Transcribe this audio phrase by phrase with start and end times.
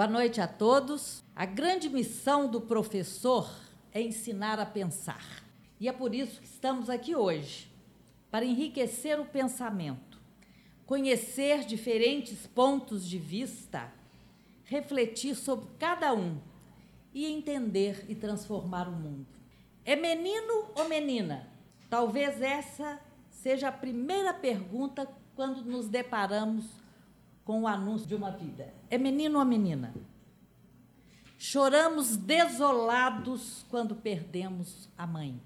[0.00, 1.22] Boa noite a todos.
[1.36, 3.54] A grande missão do professor
[3.92, 5.44] é ensinar a pensar.
[5.78, 7.70] E é por isso que estamos aqui hoje
[8.30, 10.18] para enriquecer o pensamento,
[10.86, 13.92] conhecer diferentes pontos de vista,
[14.64, 16.38] refletir sobre cada um
[17.12, 19.26] e entender e transformar o mundo.
[19.84, 21.46] É menino ou menina?
[21.90, 22.98] Talvez essa
[23.28, 25.06] seja a primeira pergunta
[25.36, 26.64] quando nos deparamos
[27.50, 28.72] com o anúncio de uma vida.
[28.88, 29.92] É menino ou menina?
[31.36, 35.42] Choramos desolados quando perdemos a mãe.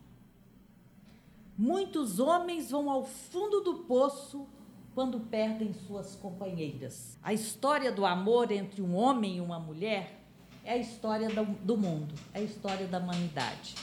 [1.56, 4.46] Muitos homens vão ao fundo do poço
[4.94, 7.18] quando perdem suas companheiras.
[7.22, 10.20] A história do amor entre um homem e uma mulher
[10.62, 11.30] é a história
[11.62, 13.76] do mundo, é a história da humanidade.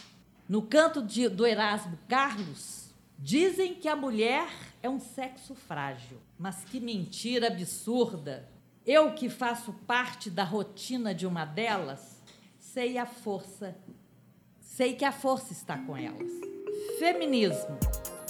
[0.48, 2.81] No canto de, do Erasmo Carlos,
[3.22, 4.48] dizem que a mulher
[4.82, 6.18] é um sexo frágil.
[6.38, 8.50] Mas que mentira absurda!
[8.86, 12.20] Eu que faço parte da rotina de uma delas,
[12.58, 13.78] sei a força,
[14.60, 16.32] sei que a força está com elas.
[16.98, 17.78] Feminismo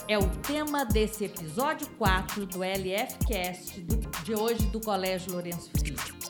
[0.09, 3.81] é o tema desse episódio 4 do LFcast
[4.25, 6.22] de hoje do Colégio Lourenço Filho.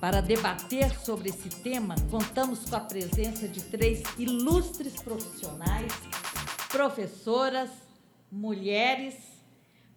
[0.00, 5.92] Para debater sobre esse tema, contamos com a presença de três ilustres profissionais,
[6.74, 7.70] professoras,
[8.32, 9.14] mulheres,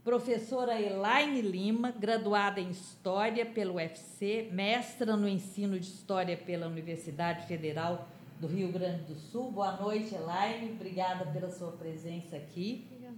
[0.03, 7.47] professora Elaine Lima, graduada em História pelo UFC, mestra no ensino de História pela Universidade
[7.47, 8.07] Federal
[8.39, 9.51] do Rio Grande do Sul.
[9.51, 10.73] Boa noite, Elaine.
[10.73, 12.85] Obrigada pela sua presença aqui.
[12.91, 13.17] Obrigada.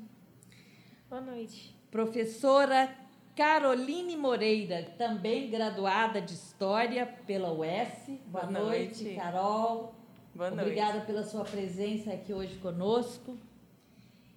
[1.09, 1.75] Boa noite.
[1.91, 2.89] Professora
[3.35, 8.07] Caroline Moreira, também graduada de História pela UES.
[8.25, 9.94] Boa, Boa noite, noite, Carol.
[10.33, 10.61] Boa noite.
[10.61, 13.38] Obrigada pela sua presença aqui hoje conosco.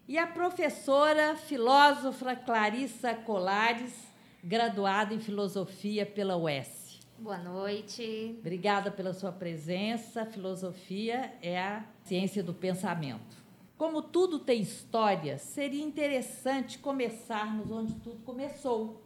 [0.08, 3.94] E a professora filósofa Clarissa Colares,
[4.42, 6.98] graduada em Filosofia pela UES.
[7.16, 8.34] Boa noite.
[8.40, 10.26] Obrigada pela sua presença.
[10.26, 13.36] Filosofia é a ciência do pensamento.
[13.78, 19.00] Como tudo tem história, seria interessante começarmos onde tudo começou.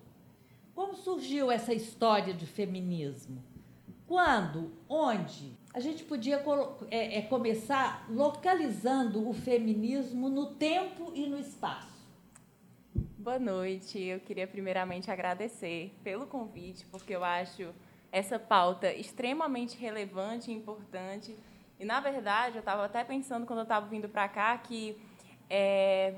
[0.74, 3.44] Como surgiu essa história de feminismo?
[4.06, 4.72] Quando?
[4.88, 5.52] Onde?
[5.76, 6.42] A gente podia
[6.90, 12.02] é, é, começar localizando o feminismo no tempo e no espaço.
[13.18, 14.02] Boa noite.
[14.02, 17.74] Eu queria primeiramente agradecer pelo convite, porque eu acho
[18.10, 21.36] essa pauta extremamente relevante e importante.
[21.78, 24.96] E, na verdade, eu estava até pensando, quando eu estava vindo para cá, que
[25.50, 26.14] é,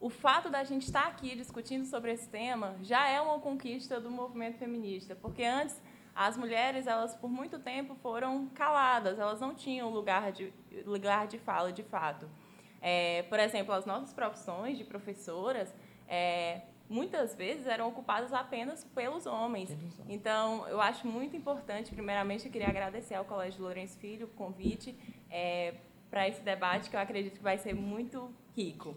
[0.00, 4.10] o fato da gente estar aqui discutindo sobre esse tema já é uma conquista do
[4.10, 5.80] movimento feminista, porque antes
[6.14, 10.52] as mulheres, elas por muito tempo foram caladas, elas não tinham lugar de,
[10.84, 12.28] lugar de fala de fato.
[12.80, 15.74] É, por exemplo, as nossas profissões de professoras,
[16.08, 19.70] é, muitas vezes eram ocupadas apenas pelos homens.
[20.08, 24.96] Então, eu acho muito importante, primeiramente, eu queria agradecer ao Colégio Lourenço Filho o convite
[25.30, 25.74] é,
[26.10, 28.96] para esse debate, que eu acredito que vai ser muito rico.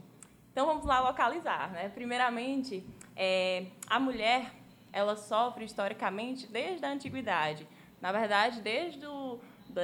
[0.52, 1.72] Então, vamos lá localizar.
[1.72, 1.90] Né?
[1.90, 2.84] Primeiramente,
[3.16, 4.52] é, a mulher
[4.94, 7.68] ela sofre historicamente desde a antiguidade.
[8.00, 9.40] Na verdade, desde o,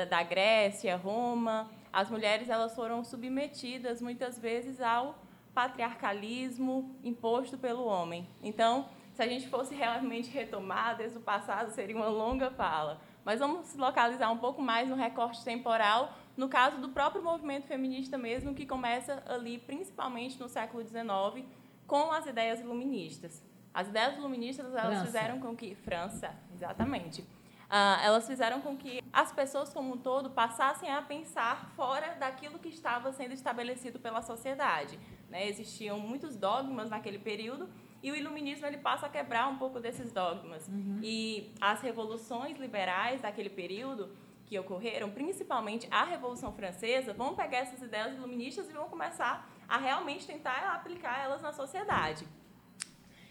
[0.08, 5.18] da Grécia, Roma, as mulheres elas foram submetidas muitas vezes ao
[5.54, 8.28] patriarcalismo imposto pelo homem.
[8.44, 13.02] Então, se a gente fosse realmente retomar desde o passado, seria uma longa fala.
[13.26, 17.68] Mas vamos se localizar um pouco mais no recorte temporal, no caso do próprio movimento
[17.68, 21.46] feminista mesmo, que começa ali, principalmente no século XIX,
[21.86, 23.44] com as ideias iluministas.
[23.74, 25.06] As ideias iluministas elas França.
[25.06, 30.32] fizeram com que França, exatamente, uh, elas fizeram com que as pessoas como um todo
[30.32, 35.00] passassem a pensar fora daquilo que estava sendo estabelecido pela sociedade.
[35.30, 35.48] Né?
[35.48, 37.70] Existiam muitos dogmas naquele período
[38.02, 40.68] e o iluminismo ele passa a quebrar um pouco desses dogmas.
[40.68, 41.00] Uhum.
[41.04, 44.10] E as revoluções liberais daquele período
[44.46, 49.78] que ocorreram, principalmente a Revolução Francesa, vão pegar essas ideias iluministas e vão começar a
[49.78, 52.26] realmente tentar aplicar elas na sociedade.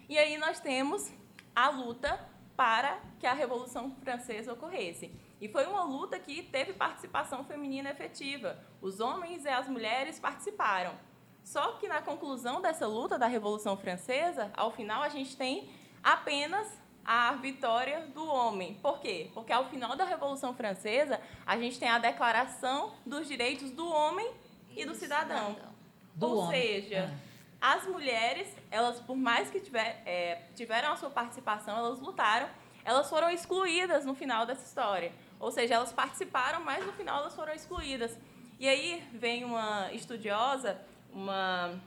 [0.08, 1.12] E aí nós temos
[1.54, 2.18] a luta
[2.56, 5.12] para que a Revolução Francesa ocorresse.
[5.40, 8.58] E foi uma luta que teve participação feminina efetiva.
[8.80, 10.92] Os homens e as mulheres participaram.
[11.44, 15.70] Só que na conclusão dessa luta da Revolução Francesa, ao final a gente tem
[16.02, 16.66] apenas
[17.04, 18.74] a vitória do homem.
[18.82, 19.30] Por quê?
[19.32, 24.30] Porque ao final da Revolução Francesa, a gente tem a declaração dos direitos do homem
[24.76, 25.56] e do cidadão.
[26.14, 26.60] Do Ou homem.
[26.60, 27.14] seja, é.
[27.60, 32.48] as mulheres, elas, por mais que tiver, é, tiveram a sua participação, elas lutaram,
[32.84, 35.12] elas foram excluídas no final dessa história.
[35.38, 38.18] Ou seja, elas participaram, mas no final elas foram excluídas.
[38.58, 40.78] E aí vem uma estudiosa
[41.12, 41.80] uma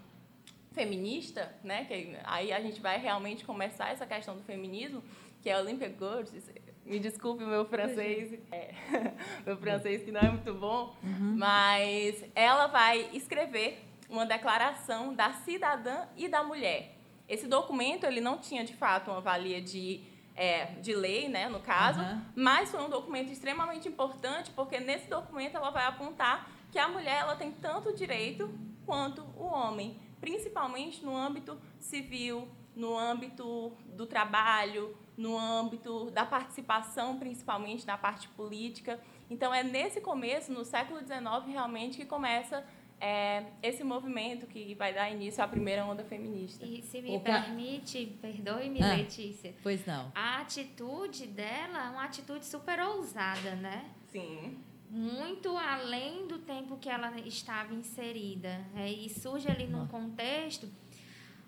[0.74, 1.86] feminista, né?
[1.86, 5.04] Que aí a gente vai realmente começar essa questão do feminismo,
[5.42, 6.50] que é a Olympia Gorges.
[6.86, 8.74] Me desculpe o meu francês, é,
[9.46, 11.36] meu francês que não é muito bom, uhum.
[11.38, 13.80] mas ela vai escrever
[14.12, 16.98] uma declaração da cidadã e da mulher.
[17.28, 20.04] Esse documento ele não tinha de fato uma valia de
[20.34, 22.22] é, de lei, né, no caso, uhum.
[22.36, 27.20] mas foi um documento extremamente importante porque nesse documento ela vai apontar que a mulher
[27.20, 28.50] ela tem tanto direito
[28.86, 37.20] quanto o homem, principalmente no âmbito civil, no âmbito do trabalho, no âmbito da participação,
[37.20, 39.00] principalmente na parte política.
[39.30, 42.66] Então, é nesse começo, no século XIX, realmente que começa
[43.02, 46.66] é, esse movimento que vai dar início à primeira onda feminista.
[46.66, 49.54] E se me permite, perdoe-me, ah, Letícia.
[49.64, 50.12] Pois não.
[50.14, 53.90] A atitude dela é uma atitude super ousada, né?
[54.12, 54.58] Sim
[54.94, 58.60] muito além do tempo que ela estava inserida.
[58.76, 60.68] É, e surge ali num contexto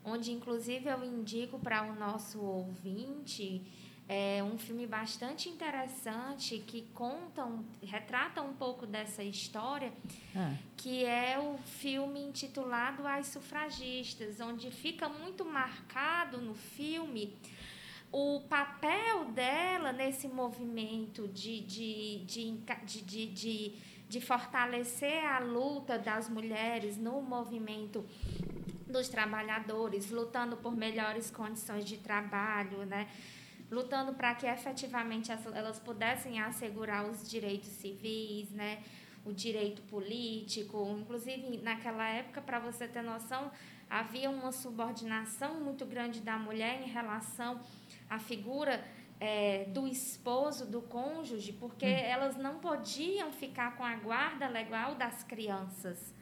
[0.03, 3.61] onde, inclusive, eu indico para o nosso ouvinte
[4.07, 9.93] é, um filme bastante interessante que conta, um, retrata um pouco dessa história,
[10.35, 10.55] ah.
[10.75, 17.33] que é o filme intitulado As Sufragistas, onde fica muito marcado no filme
[18.11, 22.51] o papel dela nesse movimento de, de, de,
[22.85, 23.75] de, de,
[24.07, 28.05] de fortalecer a luta das mulheres no movimento
[28.87, 33.07] dos trabalhadores, lutando por melhores condições de trabalho, né?
[33.73, 38.83] Lutando para que efetivamente elas pudessem assegurar os direitos civis, né?
[39.25, 40.95] o direito político.
[40.99, 43.51] Inclusive, naquela época, para você ter noção,
[43.89, 47.59] havia uma subordinação muito grande da mulher em relação
[48.09, 48.83] a figura
[49.19, 51.89] é, do esposo, do cônjuge, porque hum.
[51.89, 56.13] elas não podiam ficar com a guarda legal das crianças.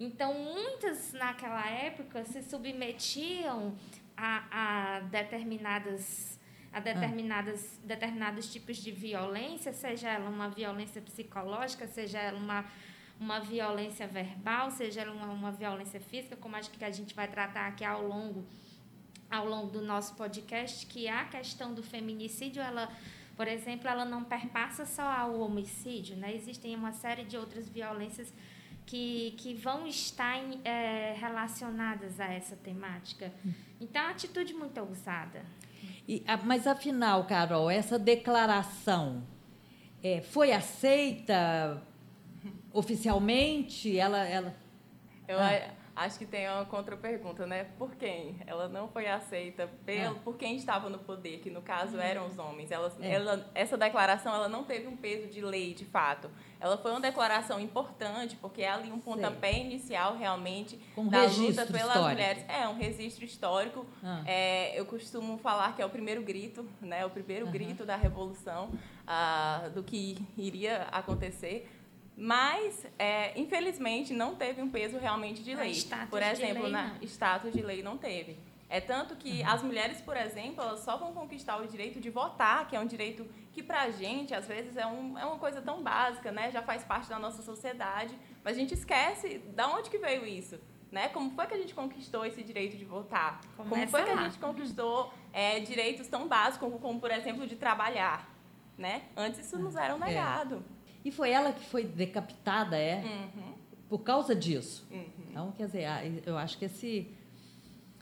[0.00, 3.76] Então, muitas naquela época se submetiam
[4.16, 6.37] a, a determinadas
[6.72, 12.64] a determinadas, determinados tipos de violência, seja ela uma violência psicológica, seja ela uma,
[13.18, 17.28] uma violência verbal, seja ela uma, uma violência física, como acho que a gente vai
[17.28, 18.44] tratar aqui ao longo
[19.30, 22.90] ao longo do nosso podcast que a questão do feminicídio, ela,
[23.36, 26.34] por exemplo, ela não perpassa só ao homicídio, né?
[26.34, 28.32] Existem uma série de outras violências
[28.86, 33.30] que, que vão estar em, é, relacionadas a essa temática.
[33.78, 35.44] Então, é uma atitude muito ousada.
[36.08, 39.22] E, mas, afinal, Carol, essa declaração
[40.02, 41.82] é, foi aceita
[42.72, 43.98] oficialmente?
[43.98, 44.54] Ela, ela...
[45.28, 45.77] Eu, ah.
[45.98, 47.64] Acho que tem uma contra-pergunta, né?
[47.76, 48.36] Por quem?
[48.46, 50.18] Ela não foi aceita pelo, é.
[50.20, 52.02] por quem estava no poder, que no caso uhum.
[52.02, 52.70] eram os homens.
[52.70, 53.14] Ela, é.
[53.14, 56.30] ela, essa declaração ela não teve um peso de lei, de fato.
[56.60, 59.62] Ela foi uma declaração importante, porque é ali um pontapé Sei.
[59.62, 62.08] inicial, realmente, um da luta pelas histórico.
[62.08, 62.44] mulheres.
[62.48, 63.84] É, um registro histórico.
[64.00, 64.22] Ah.
[64.24, 67.04] É, eu costumo falar que é o primeiro grito, né?
[67.04, 67.52] O primeiro uhum.
[67.52, 68.70] grito da Revolução,
[69.04, 71.68] ah, do que iria acontecer
[72.20, 75.72] mas, é, infelizmente, não teve um peso realmente de lei.
[76.10, 78.36] Por exemplo, lei, na status de lei não teve.
[78.68, 79.48] É tanto que uhum.
[79.48, 82.86] as mulheres, por exemplo, elas só vão conquistar o direito de votar, que é um
[82.86, 86.50] direito que para a gente, às vezes, é, um, é uma coisa tão básica, né?
[86.50, 90.58] Já faz parte da nossa sociedade, mas a gente esquece da onde que veio isso.
[90.90, 91.08] Né?
[91.10, 93.40] Como foi que a gente conquistou esse direito de votar?
[93.56, 97.46] Começa como foi que a gente conquistou é, direitos tão básicos como, como, por exemplo,
[97.46, 98.28] de trabalhar?
[98.76, 99.02] Né?
[99.16, 100.64] Antes isso nos era negado.
[100.74, 100.77] É.
[101.04, 103.02] E foi ela que foi decapitada, é?
[103.02, 103.54] Uhum.
[103.88, 104.86] Por causa disso.
[104.90, 105.06] Uhum.
[105.30, 105.86] Então, quer dizer,
[106.26, 107.08] eu acho que esse,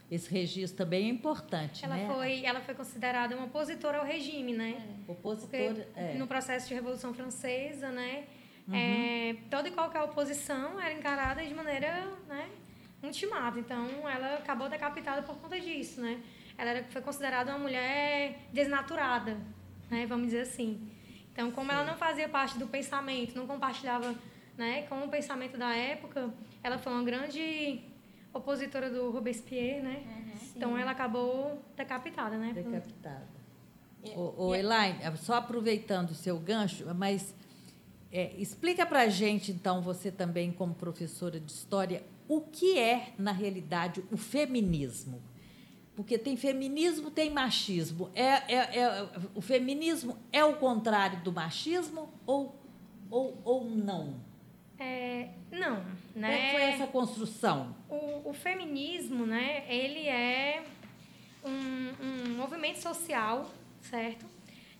[0.09, 1.85] esse registro também é importante.
[1.85, 2.07] Ela, né?
[2.13, 5.03] foi, ela foi considerada uma opositora ao regime, né?
[5.07, 5.11] É.
[5.11, 5.87] Opositora.
[5.95, 6.13] É.
[6.15, 8.25] No processo de Revolução Francesa, né?
[8.67, 8.75] Uhum.
[8.75, 12.49] É, toda e qualquer oposição era encarada de maneira né,
[13.01, 13.57] ultimata.
[13.59, 16.21] Então, ela acabou decapitada por conta disso, né?
[16.57, 19.37] Ela era, foi considerada uma mulher desnaturada,
[19.89, 20.05] né?
[20.05, 20.91] Vamos dizer assim.
[21.37, 24.15] Então, como ela não fazia parte do pensamento, não compartilhava
[24.57, 27.79] né, com o pensamento da época, ela foi uma grande
[28.33, 30.01] opositora do Robespierre, né?
[30.03, 32.53] Uhum, então, ela acabou decapitada, né?
[32.53, 33.27] Decapitada.
[34.15, 37.35] O, o Elaine, só aproveitando o seu gancho, mas
[38.11, 43.13] é, explica para a gente, então, você também como professora de história, o que é,
[43.15, 45.21] na realidade, o feminismo?
[45.97, 48.11] Porque tem feminismo, tem machismo.
[48.13, 52.55] É, é, é, o feminismo é o contrário do machismo ou,
[53.09, 54.13] ou, ou não?
[54.77, 55.83] É, não,
[56.15, 56.37] né?
[56.37, 57.75] Como foi essa construção?
[57.89, 59.65] O, o feminismo, né?
[59.67, 60.63] Ele é
[61.43, 63.49] um, um movimento social,
[63.81, 64.23] certo?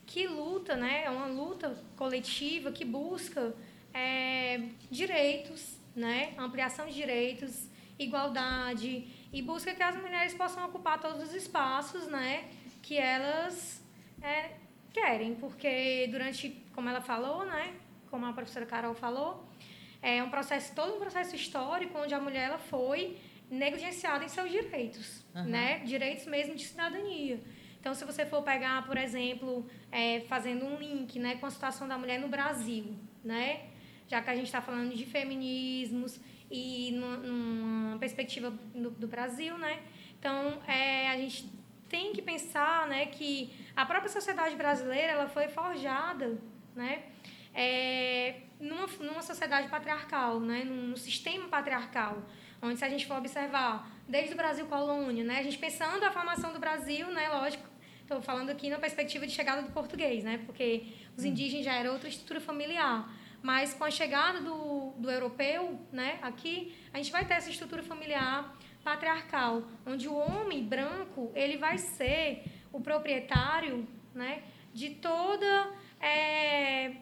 [0.05, 1.05] Que luta, né?
[1.05, 3.55] É uma luta coletiva que busca
[3.91, 6.35] é, direitos, né?
[6.37, 9.07] Ampliação de direitos, igualdade,
[9.37, 12.45] e busca que as mulheres possam ocupar todos os espaços, né,
[12.81, 13.83] que elas
[14.19, 14.53] é,
[14.91, 17.75] querem, porque durante, como ela falou, né,
[18.09, 19.47] como a professora Carol falou,
[20.01, 23.17] é um processo, todo um processo histórico onde a mulher ela foi
[23.49, 25.43] negligenciada em seus direitos, uhum.
[25.43, 27.39] né, direitos mesmo de cidadania.
[27.79, 31.87] Então, se você for pegar, por exemplo, é, fazendo um link, né, com a situação
[31.87, 33.67] da mulher no Brasil, né,
[34.07, 39.81] já que a gente está falando de feminismos e numa perspectiva do, do Brasil, né?
[40.19, 41.49] Então, é, a gente
[41.89, 46.37] tem que pensar, né, que a própria sociedade brasileira ela foi forjada,
[46.75, 47.03] né,
[47.53, 52.23] é, numa, numa sociedade patriarcal, né, num, sistema patriarcal,
[52.61, 56.11] onde se a gente for observar desde o Brasil colônia, né, a gente pensando a
[56.11, 57.65] formação do Brasil, né, lógico,
[58.01, 61.27] estou falando aqui na perspectiva de chegada do português, né, porque os hum.
[61.27, 63.09] indígenas já era outra estrutura familiar.
[63.41, 67.83] Mas com a chegada do, do europeu, né, aqui, a gente vai ter essa estrutura
[67.83, 76.93] familiar patriarcal, onde o homem branco ele vai ser o proprietário, né, de toda é,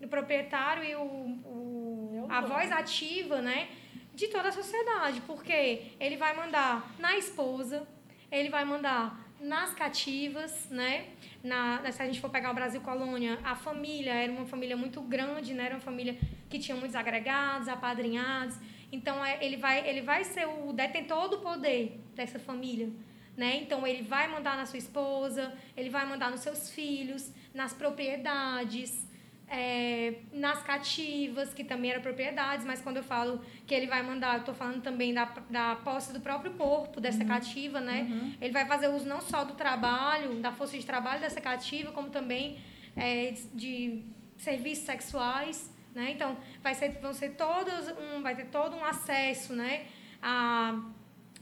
[0.00, 3.68] o proprietário e o, o a voz ativa, né,
[4.14, 7.86] de toda a sociedade, porque ele vai mandar na esposa,
[8.30, 11.06] ele vai mandar nas cativas, né?
[11.42, 15.00] Na, se a gente for pegar o Brasil colônia, a família era uma família muito
[15.00, 15.66] grande, né?
[15.66, 16.18] Era uma família
[16.48, 18.56] que tinha muitos agregados, apadrinhados.
[18.90, 22.90] Então é, ele vai ele vai ser o detentor do poder dessa família,
[23.36, 23.56] né?
[23.56, 29.07] Então ele vai mandar na sua esposa, ele vai mandar nos seus filhos, nas propriedades,
[29.50, 34.34] é, nas cativas, que também eram propriedades, mas quando eu falo que ele vai mandar,
[34.34, 37.28] eu estou falando também da, da posse do próprio corpo dessa uhum.
[37.28, 38.06] cativa, né?
[38.10, 38.34] Uhum.
[38.40, 42.10] Ele vai fazer uso não só do trabalho, da força de trabalho dessa cativa, como
[42.10, 42.58] também
[42.94, 44.02] é, de
[44.36, 46.10] serviços sexuais, né?
[46.10, 49.86] Então, vai ser, vão ser todos um, vai ter todo um acesso, né?
[50.22, 50.78] A,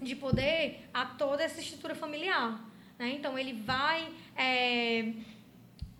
[0.00, 2.64] de poder a toda essa estrutura familiar,
[2.98, 3.10] né?
[3.10, 4.08] Então, ele vai...
[4.36, 5.12] É,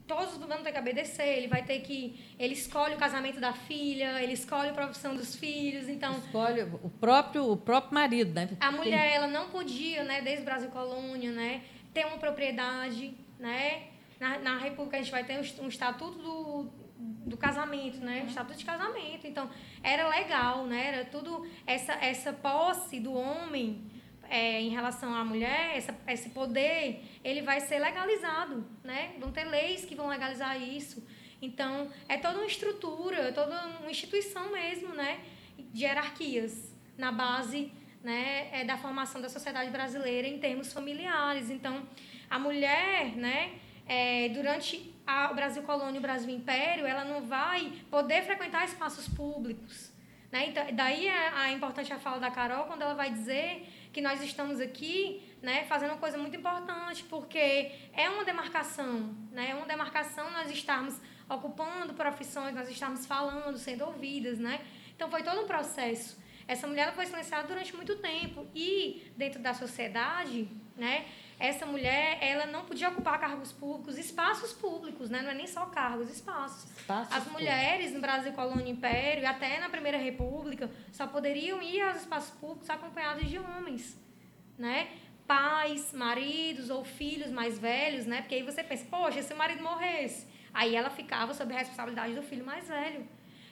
[0.06, 2.18] todos vão ter que obedecer, ele vai ter que.
[2.38, 6.16] Ele escolhe o casamento da filha, ele escolhe a profissão dos filhos, então.
[6.18, 8.48] Escolhe o próprio, o próprio marido, né?
[8.60, 13.88] A mulher, ela não podia, né, desde o Brasil Colônia, né, ter uma propriedade, né?
[14.18, 16.70] Na, na República a gente vai ter um, um estatuto do,
[17.26, 18.20] do casamento, né?
[18.20, 18.26] Uhum.
[18.28, 19.26] Estatuto de casamento.
[19.26, 19.50] Então,
[19.82, 20.86] era legal, né?
[20.86, 23.84] Era tudo essa essa posse do homem
[24.30, 29.14] é, em relação à mulher, essa, esse poder, ele vai ser legalizado, né?
[29.18, 31.06] Vão ter leis que vão legalizar isso.
[31.40, 35.21] Então, é toda uma estrutura, toda uma instituição mesmo, né?
[35.73, 37.73] De hierarquias na base
[38.06, 41.50] né, é da formação da sociedade brasileira em termos familiares.
[41.50, 41.83] Então,
[42.30, 43.54] a mulher, né,
[43.85, 48.64] é, durante a, o Brasil Colônia e o Brasil Império, ela não vai poder frequentar
[48.64, 49.92] espaços públicos.
[50.30, 50.50] Né?
[50.50, 53.66] Então, daí é a importante a fala da Carol, quando ela vai dizer
[53.97, 59.53] que nós estamos aqui né, fazendo uma coisa muito importante, porque é uma demarcação, né,
[59.53, 64.61] é uma demarcação nós estarmos ocupando profissões, nós estarmos falando, sendo ouvidas, né?
[64.95, 66.23] Então foi todo um processo.
[66.47, 71.07] Essa mulher foi silenciada durante muito tempo e dentro da sociedade, né,
[71.38, 75.21] essa mulher ela não podia ocupar cargos públicos, espaços públicos, né?
[75.21, 76.64] não é nem só cargos, espaços.
[76.78, 81.83] espaços As mulheres no Brasil, Colônia Império e até na Primeira República só poderiam ir
[81.83, 83.99] aos espaços públicos acompanhados de homens,
[84.59, 84.88] né?
[85.26, 88.23] Pais, maridos ou filhos mais velhos, né?
[88.23, 92.14] Porque aí você pensa, poxa, se o marido morresse, aí ela ficava sob a responsabilidade
[92.14, 93.07] do filho mais velho.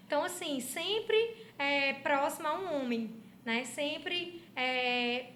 [0.07, 3.15] Então, assim, sempre é, próxima a um homem,
[3.45, 3.65] né?
[3.65, 5.34] Sempre é,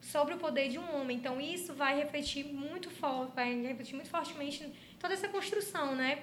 [0.00, 1.16] sobre o poder de um homem.
[1.16, 6.22] Então isso vai refletir muito forte, vai refletir muito fortemente em toda essa construção, né?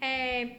[0.00, 0.58] É,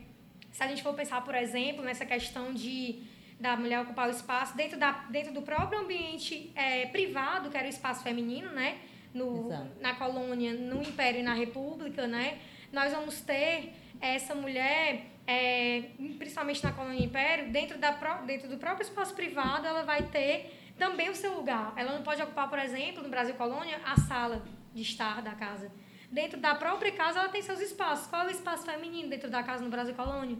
[0.51, 3.03] se a gente for pensar, por exemplo, nessa questão de
[3.39, 7.65] da mulher ocupar o espaço dentro, da, dentro do próprio ambiente é, privado, que era
[7.65, 8.77] o espaço feminino, né?
[9.13, 12.37] No, na colônia, no Império e na República, né?
[12.71, 15.83] Nós vamos ter essa mulher, é,
[16.17, 17.91] principalmente na colônia e Império, dentro, da,
[18.25, 21.73] dentro do próprio espaço privado, ela vai ter também o seu lugar.
[21.75, 25.71] Ela não pode ocupar, por exemplo, no Brasil Colônia, a sala de estar da casa.
[26.11, 28.07] Dentro da própria casa, ela tem seus espaços.
[28.07, 30.37] Qual é o espaço feminino dentro da casa no Brasil Colônia?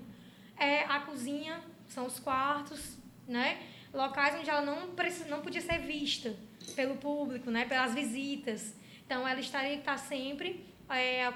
[0.58, 3.62] É a cozinha, são os quartos, né?
[3.94, 6.36] Locais onde ela não, precisa, não podia ser vista
[6.76, 7.66] pelo público, né?
[7.66, 8.76] Pelas visitas.
[9.06, 11.32] Então, ela estaria que estar sempre é,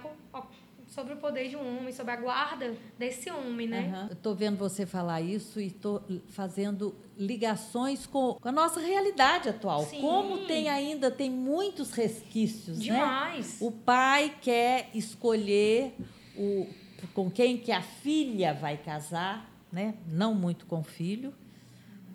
[0.89, 3.93] sobre o poder de um homem, sobre a guarda desse homem, né?
[3.93, 4.13] Uhum.
[4.13, 9.85] Estou vendo você falar isso e estou fazendo ligações com, a nossa realidade atual.
[9.85, 10.01] Sim.
[10.01, 12.85] Como tem ainda tem muitos resquícios, né?
[12.85, 13.61] Demais.
[13.61, 13.67] Né?
[13.67, 15.95] O pai quer escolher
[16.35, 16.67] o
[17.13, 19.95] com quem que a filha vai casar, né?
[20.07, 21.33] Não muito com o filho.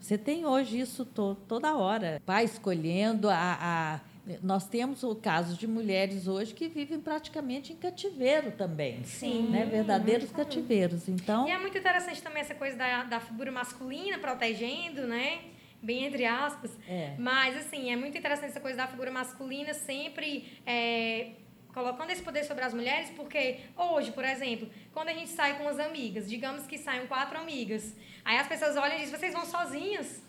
[0.01, 2.21] Você tem hoje isso to toda hora.
[2.27, 4.01] Pai escolhendo a, a
[4.43, 9.05] nós temos o caso de mulheres hoje que vivem praticamente em cativeiro também.
[9.05, 9.49] Sim.
[9.49, 9.67] Né?
[9.67, 11.09] Verdadeiros cativeiros.
[11.09, 11.47] Então...
[11.47, 15.41] E é muito interessante também essa coisa da, da figura masculina protegendo, né?
[15.83, 16.71] Bem entre aspas.
[16.89, 17.15] É.
[17.19, 21.33] Mas, assim, é muito interessante essa coisa da figura masculina sempre é,
[21.75, 25.69] colocando esse poder sobre as mulheres, porque hoje, por exemplo, quando a gente sai com
[25.69, 29.45] as amigas, digamos que saiam quatro amigas, aí as pessoas olham e dizem, vocês vão
[29.45, 30.24] sozinhas?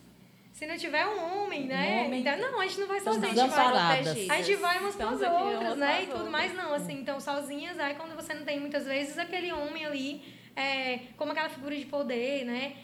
[0.55, 2.03] Se não tiver um homem, né?
[2.03, 3.27] Um homem, então, não, a gente não vai sozinha.
[3.27, 6.03] A gente vai, a gente vai umas com as outras, né?
[6.03, 6.73] E tudo mais, não.
[6.73, 10.21] Assim, então, sozinhas, aí quando você não tem muitas vezes aquele homem ali,
[10.55, 12.77] é, como aquela figura de poder, né?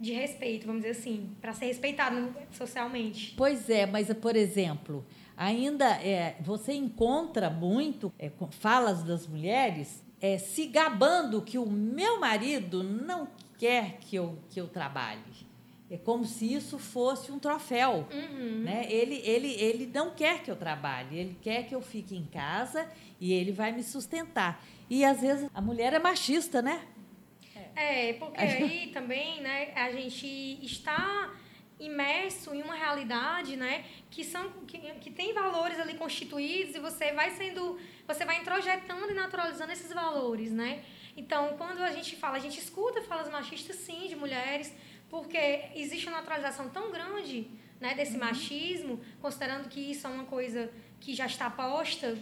[0.00, 3.32] De respeito, vamos dizer assim, para ser respeitado socialmente.
[3.36, 5.06] Pois é, mas, por exemplo,
[5.36, 8.28] ainda é, você encontra muito é,
[8.58, 14.60] falas das mulheres é, se gabando que o meu marido não quer que eu, que
[14.60, 15.20] eu trabalhe.
[15.94, 18.08] É como se isso fosse um troféu.
[18.12, 18.62] Uhum.
[18.64, 18.84] Né?
[18.90, 22.88] Ele, ele, ele não quer que eu trabalhe, ele quer que eu fique em casa
[23.20, 24.60] e ele vai me sustentar.
[24.90, 26.82] E às vezes a mulher é machista, né?
[27.76, 30.26] É, porque aí também, né, a gente
[30.64, 31.32] está
[31.78, 37.12] imerso em uma realidade, né, que são que, que tem valores ali constituídos e você
[37.12, 40.82] vai sendo, você vai introjetando e naturalizando esses valores, né?
[41.16, 44.74] Então, quando a gente fala, a gente escuta falas machistas sim de mulheres,
[45.08, 47.48] porque existe uma naturalização tão grande,
[47.80, 50.70] né, desse machismo, considerando que isso é uma coisa
[51.00, 52.16] que já está posta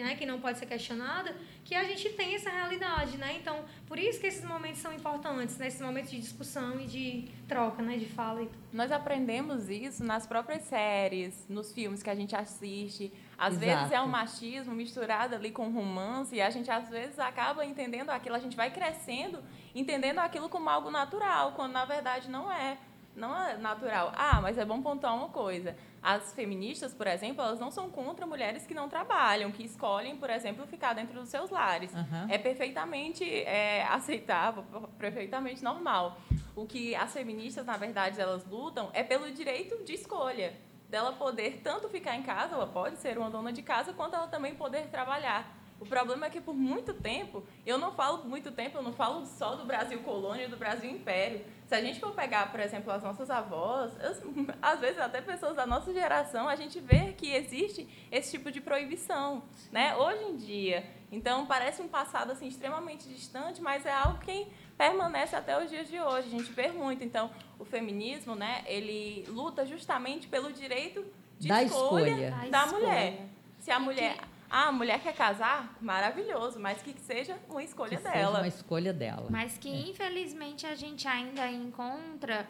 [0.00, 3.36] né, que não pode ser questionada, que a gente tem essa realidade, né?
[3.36, 5.66] Então, por isso que esses momentos são importantes, né?
[5.66, 7.98] Esses momentos de discussão e de troca, né?
[7.98, 8.42] De fala.
[8.42, 8.48] E...
[8.72, 13.12] Nós aprendemos isso nas próprias séries, nos filmes que a gente assiste.
[13.36, 13.66] Às Exato.
[13.66, 18.10] vezes é um machismo misturado ali com romance e a gente às vezes acaba entendendo
[18.10, 19.40] aquilo, a gente vai crescendo
[19.74, 22.78] entendendo aquilo como algo natural, quando na verdade não é.
[23.14, 24.10] Não é natural.
[24.16, 25.76] Ah, mas é bom pontuar uma coisa.
[26.02, 30.30] As feministas, por exemplo, elas não são contra mulheres que não trabalham, que escolhem, por
[30.30, 31.94] exemplo, ficar dentro dos seus lares.
[31.94, 32.26] Aham.
[32.30, 34.64] É perfeitamente é, aceitável,
[34.98, 36.16] perfeitamente normal.
[36.56, 40.54] O que as feministas, na verdade, elas lutam é pelo direito de escolha.
[40.88, 44.26] Dela poder tanto ficar em casa, ela pode ser uma dona de casa, quanto ela
[44.26, 45.61] também poder trabalhar.
[45.82, 49.26] O problema é que por muito tempo, eu não falo muito tempo, eu não falo
[49.26, 51.44] só do Brasil colônia e do Brasil império.
[51.66, 54.22] Se a gente for pegar, por exemplo, as nossas avós, as-
[54.62, 58.60] às vezes até pessoas da nossa geração, a gente vê que existe esse tipo de
[58.60, 59.42] proibição,
[59.72, 59.96] né?
[59.96, 60.86] Hoje em dia.
[61.10, 64.46] Então parece um passado assim extremamente distante, mas é algo que
[64.78, 66.28] permanece até os dias de hoje.
[66.28, 67.02] A gente vê muito.
[67.04, 71.04] Então, o feminismo, né, ele luta justamente pelo direito
[71.38, 72.30] de Da escolha, escolha.
[72.30, 72.86] Da da escolha.
[72.86, 73.20] mulher.
[73.58, 74.16] Se a mulher,
[74.54, 78.38] ah, a mulher quer casar, maravilhoso, mas que seja uma escolha Que seja dela.
[78.40, 79.26] uma escolha dela.
[79.30, 82.46] Mas que, infelizmente, a gente ainda encontra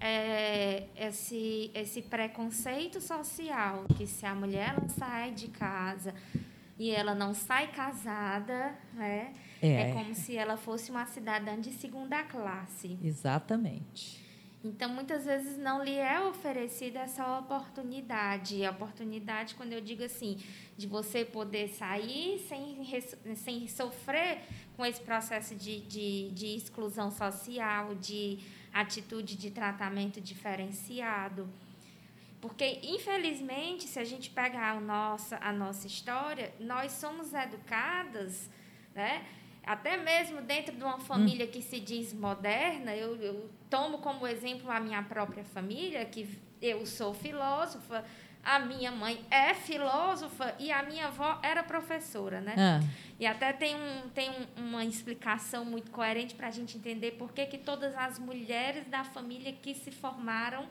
[0.00, 6.14] é, esse, esse preconceito social, que se a mulher ela sai de casa
[6.78, 9.90] e ela não sai casada, né, É.
[9.90, 12.98] é como se ela fosse uma cidadã de segunda classe.
[13.02, 14.23] Exatamente.
[14.64, 18.64] Então, muitas vezes não lhe é oferecida essa oportunidade.
[18.64, 20.42] A oportunidade, quando eu digo assim,
[20.74, 24.40] de você poder sair sem, sem sofrer
[24.74, 28.38] com esse processo de, de, de exclusão social, de
[28.72, 31.46] atitude de tratamento diferenciado.
[32.40, 38.48] Porque, infelizmente, se a gente pegar o nossa, a nossa história, nós somos educadas,
[38.94, 39.26] né?
[39.66, 44.70] Até mesmo dentro de uma família que se diz moderna, eu, eu tomo como exemplo
[44.70, 46.28] a minha própria família, que
[46.60, 48.04] eu sou filósofa,
[48.42, 52.54] a minha mãe é filósofa e a minha avó era professora, né?
[52.58, 52.80] Ah,
[53.18, 57.32] E até tem, um, tem um- uma explicação muito coerente para a gente entender por
[57.32, 60.66] que, que todas as mulheres da família que se formaram,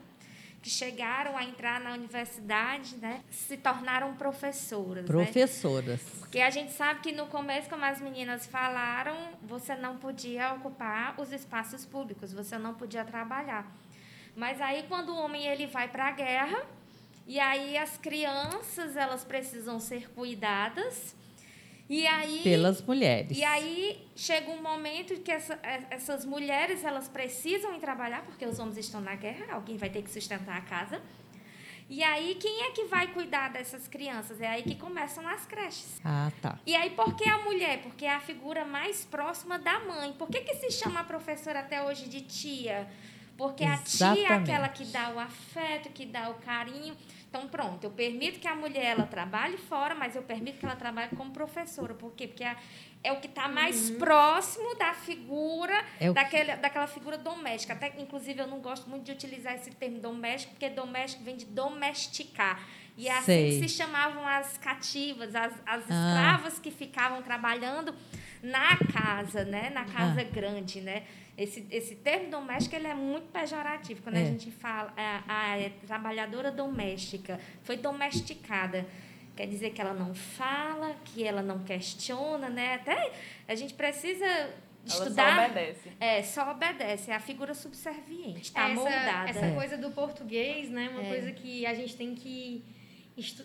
[0.64, 5.04] que chegaram a entrar na universidade, né, se tornaram professoras.
[5.04, 5.06] né?
[5.06, 6.00] professoras.
[6.18, 11.20] Porque a gente sabe que no começo, como as meninas falaram, você não podia ocupar
[11.20, 13.70] os espaços públicos, você não podia trabalhar.
[14.34, 16.64] Mas aí quando o homem ele vai para a guerra,
[17.26, 21.14] e aí as crianças, elas precisam ser cuidadas.
[21.88, 23.36] E aí Pelas mulheres.
[23.36, 28.46] e aí chega um momento que essa- eh, essas mulheres elas precisam ir trabalhar porque
[28.46, 31.02] os homens estão na guerra, alguém vai ter que sustentar a casa.
[31.90, 34.40] E aí quem é que vai cuidar dessas crianças?
[34.40, 36.00] É aí que começam as creches.
[36.02, 36.58] Ah, tá.
[36.64, 37.82] E aí por que a mulher?
[37.82, 40.12] Porque é a figura mais próxima da mãe.
[40.14, 42.88] Por que, que se chama a professora até hoje de tia?
[43.36, 44.30] Porque a tia é Exatamente.
[44.50, 46.96] aquela que dá o afeto, que dá o carinho.
[47.34, 50.76] Então, pronto, eu permito que a mulher ela trabalhe fora, mas eu permito que ela
[50.76, 51.92] trabalhe como professora.
[51.92, 52.28] Por quê?
[52.28, 52.56] Porque é,
[53.02, 53.98] é o que está mais uhum.
[53.98, 57.72] próximo da figura, é daquele, daquela figura doméstica.
[57.72, 61.44] Até, inclusive, eu não gosto muito de utilizar esse termo doméstico, porque doméstico vem de
[61.44, 62.64] domesticar.
[62.96, 66.12] E é assim que se chamavam as cativas, as, as ah.
[66.12, 67.92] escravas que ficavam trabalhando
[68.40, 69.70] na casa, né?
[69.70, 70.24] Na casa ah.
[70.24, 71.02] grande, né?
[71.36, 74.02] Esse, esse termo doméstico ele é muito pejorativo.
[74.02, 74.22] Quando é.
[74.22, 78.86] a gente fala a, a trabalhadora doméstica foi domesticada,
[79.36, 82.74] quer dizer que ela não fala, que ela não questiona, né?
[82.74, 83.12] Até
[83.48, 84.24] a gente precisa
[84.86, 85.22] estudar.
[85.22, 85.92] Ela só obedece.
[85.98, 87.10] É, só obedece.
[87.10, 89.30] É a figura subserviente, está moldada.
[89.30, 89.54] Essa é.
[89.54, 90.88] coisa do português, né?
[90.90, 91.08] Uma é.
[91.08, 92.64] coisa que a gente tem que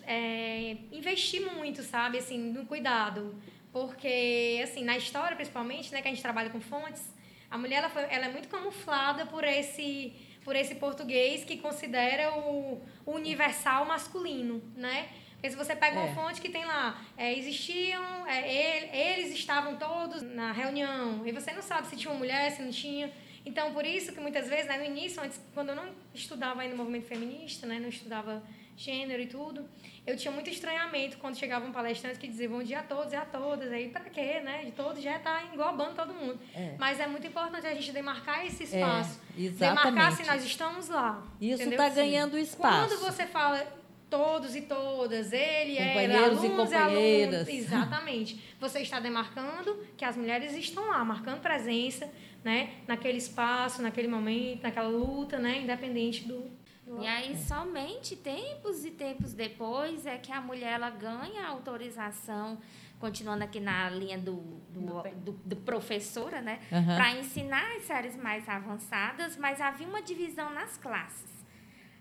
[0.06, 2.18] é, investir muito, sabe?
[2.18, 3.34] Assim, no cuidado.
[3.72, 6.00] Porque, assim, na história, principalmente, né?
[6.02, 7.18] Que a gente trabalha com fontes
[7.50, 12.32] a mulher ela, foi, ela é muito camuflada por esse, por esse português que considera
[12.38, 15.08] o, o universal masculino, né?
[15.32, 16.02] Porque se você pega é.
[16.02, 21.32] uma fonte que tem lá, é, existiam, é, ele, eles estavam todos na reunião, e
[21.32, 23.10] você não sabe se tinha uma mulher, se não tinha.
[23.44, 26.74] Então, por isso que muitas vezes, né, no início, antes, quando eu não estudava ainda
[26.74, 28.42] o movimento feminista, né, não estudava
[28.76, 29.68] gênero e tudo,
[30.06, 33.16] eu tinha muito estranhamento quando chegava um palestrante que dizia bom dia a todos e
[33.16, 33.70] a todas.
[33.70, 34.64] Aí, para quê, né?
[34.64, 36.38] De todos já está englobando todo mundo.
[36.54, 36.74] É.
[36.78, 39.20] Mas é muito importante a gente demarcar esse é, espaço.
[39.36, 39.84] É, exatamente.
[39.84, 41.22] Demarcar se nós estamos lá.
[41.40, 42.88] Isso está ganhando espaço.
[42.88, 47.48] Quando você fala todos e todas, ele, ela, e companheiras.
[47.48, 48.42] E exatamente.
[48.58, 52.10] Você está demarcando que as mulheres estão lá, marcando presença,
[52.42, 52.70] né?
[52.88, 55.60] Naquele espaço, naquele momento, naquela luta, né?
[55.60, 56.50] Independente do,
[56.98, 62.58] e aí, somente tempos e tempos depois é que a mulher ela ganha autorização,
[62.98, 64.36] continuando aqui na linha do,
[64.70, 66.58] do, do, do professora, né?
[66.72, 66.96] Uhum.
[66.96, 71.30] Para ensinar as séries mais avançadas, mas havia uma divisão nas classes.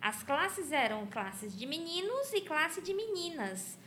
[0.02, 3.78] As classes eram classes de meninos e classe de meninas.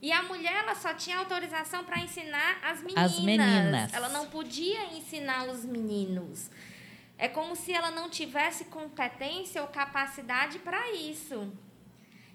[0.00, 3.12] E a mulher ela só tinha autorização para ensinar as meninas.
[3.12, 3.94] As meninas.
[3.94, 6.50] Ela não podia ensinar os meninos.
[7.16, 11.52] É como se ela não tivesse competência ou capacidade para isso.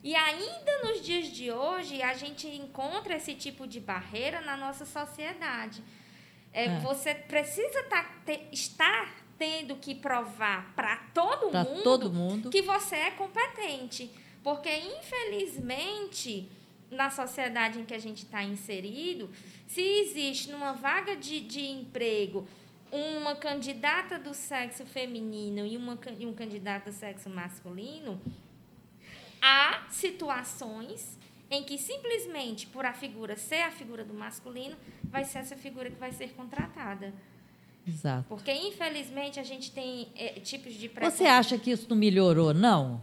[0.01, 4.85] E ainda nos dias de hoje, a gente encontra esse tipo de barreira na nossa
[4.85, 5.83] sociedade.
[6.53, 6.79] É, é.
[6.79, 8.09] Você precisa tá,
[8.51, 14.09] estar tendo que provar para todo, mundo todo mundo que você é competente.
[14.41, 16.49] Porque, infelizmente,
[16.89, 19.29] na sociedade em que a gente está inserido,
[19.67, 22.47] se existe numa vaga de, de emprego
[22.91, 28.19] uma candidata do sexo feminino e, uma, e um candidato do sexo masculino,
[29.41, 31.17] há situações
[31.51, 35.89] em que simplesmente por a figura ser a figura do masculino, vai ser essa figura
[35.89, 37.13] que vai ser contratada.
[37.87, 38.25] Exato.
[38.29, 43.01] Porque, infelizmente, a gente tem é, tipos de Você acha que isso não melhorou, não?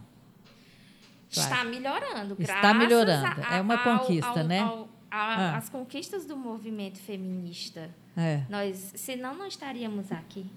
[1.29, 3.41] Está melhorando, Está melhorando.
[3.45, 4.59] A, é uma conquista, ao, né?
[4.61, 5.57] Ao, a, ah.
[5.57, 7.93] As conquistas do movimento feminista.
[8.17, 8.41] É.
[8.49, 10.49] Nós, senão, não estaríamos aqui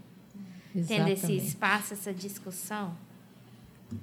[0.75, 0.87] Exatamente.
[0.87, 2.96] tendo esse espaço, essa discussão.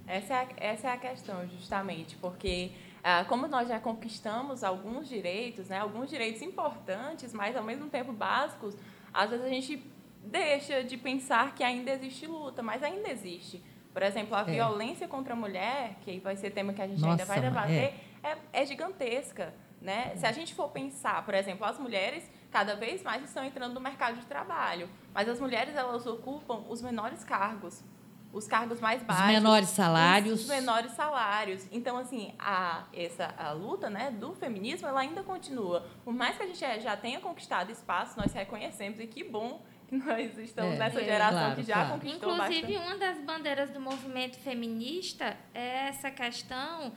[0.05, 2.71] Essa é a, essa é a questão, justamente, porque
[3.03, 8.11] ah, como nós já conquistamos alguns direitos, né, alguns direitos importantes, mas ao mesmo tempo
[8.11, 8.75] básicos,
[9.13, 9.83] às vezes a gente
[10.25, 13.63] deixa de pensar que ainda existe luta, mas ainda existe.
[13.93, 14.43] Por exemplo, a é.
[14.43, 17.93] violência contra a mulher, que vai ser tema que a gente Nossa, ainda vai debater,
[18.21, 18.37] é.
[18.53, 19.53] É, é gigantesca.
[19.81, 20.13] Né?
[20.17, 23.79] Se a gente for pensar, por exemplo, as mulheres cada vez mais estão entrando no
[23.81, 27.83] mercado de trabalho, mas as mulheres elas ocupam os menores cargos,
[28.31, 31.67] os cargos mais baixos, os menores salários, os menores salários.
[31.71, 35.85] Então, assim, a essa a luta, né, do feminismo, ela ainda continua.
[36.03, 39.95] Por mais que a gente já tenha conquistado espaço, nós reconhecemos e que bom que
[39.95, 41.89] nós estamos é, nessa geração claro, que já claro.
[41.93, 42.87] conquistou Inclusive, bastante.
[42.87, 46.91] uma das bandeiras do movimento feminista é essa questão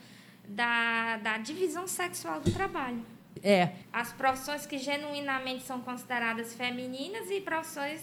[0.49, 3.05] da, da divisão sexual do trabalho.
[3.43, 3.71] É.
[3.93, 8.03] As profissões que genuinamente são consideradas femininas e profissões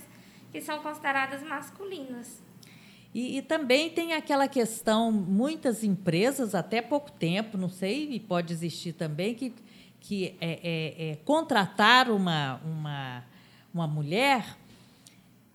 [0.51, 2.41] que são consideradas masculinas.
[3.13, 8.53] E, e, também tem aquela questão, muitas empresas, até pouco tempo, não sei, e pode
[8.53, 9.53] existir também, que,
[9.99, 13.23] que é, é, é contratar uma, uma,
[13.73, 14.57] uma mulher,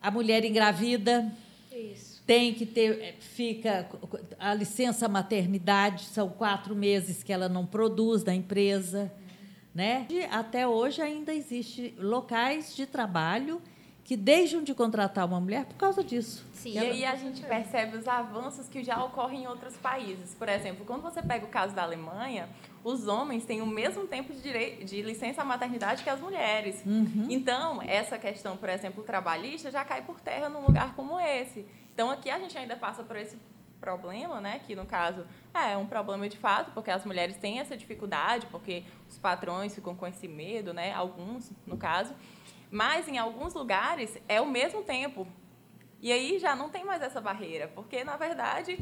[0.01, 1.33] a mulher engravida,
[1.71, 3.89] Isso tem que ter, é, fica
[4.39, 9.13] a licença maternidade, são quatro meses que ela não produz da empresa.
[9.75, 10.07] Né?
[10.11, 13.61] E até hoje ainda existe locais de trabalho
[14.05, 16.45] que deixam de contratar uma mulher por causa disso.
[16.55, 16.73] Sim.
[16.73, 20.35] E aí a gente percebe os avanços que já ocorrem em outros países.
[20.35, 22.49] Por exemplo, quando você pega o caso da Alemanha,
[22.85, 26.83] os homens têm o mesmo tempo de, direito, de licença maternidade que as mulheres.
[26.85, 27.27] Uhum.
[27.31, 31.65] Então, essa questão, por exemplo, trabalhista, já cai por terra num lugar como esse.
[31.95, 33.39] Então, aqui a gente ainda passa por esse
[33.83, 34.61] problema, né?
[34.64, 38.85] Que no caso é um problema de fato, porque as mulheres têm essa dificuldade, porque
[39.09, 40.92] os patrões ficam com esse medo, né?
[40.92, 42.14] Alguns, no caso.
[42.71, 45.27] Mas em alguns lugares é o mesmo tempo.
[46.01, 48.79] E aí já não tem mais essa barreira, porque na verdade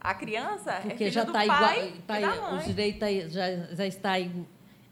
[0.00, 1.60] a criança é porque é já está igual,
[2.06, 4.14] tá, os direitos já, já está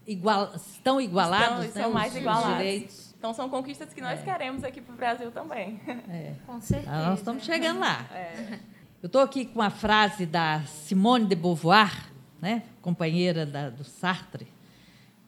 [0.07, 1.83] igual, estão igualados, estão, né?
[1.83, 2.51] São mais os, igualados.
[2.51, 3.15] Os direitos.
[3.17, 4.23] Então são conquistas que nós é.
[4.23, 5.79] queremos aqui para o Brasil também.
[6.09, 6.33] É.
[6.45, 6.91] Com certeza.
[6.91, 8.05] Nós estamos chegando lá.
[8.11, 8.59] É.
[9.03, 12.09] Eu estou aqui com a frase da Simone de Beauvoir,
[12.41, 12.63] né?
[12.81, 14.47] companheira da, do Sartre,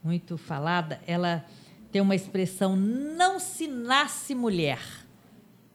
[0.01, 1.01] muito falada.
[1.05, 1.45] Ela
[1.91, 4.79] tem uma expressão: não se nasce mulher,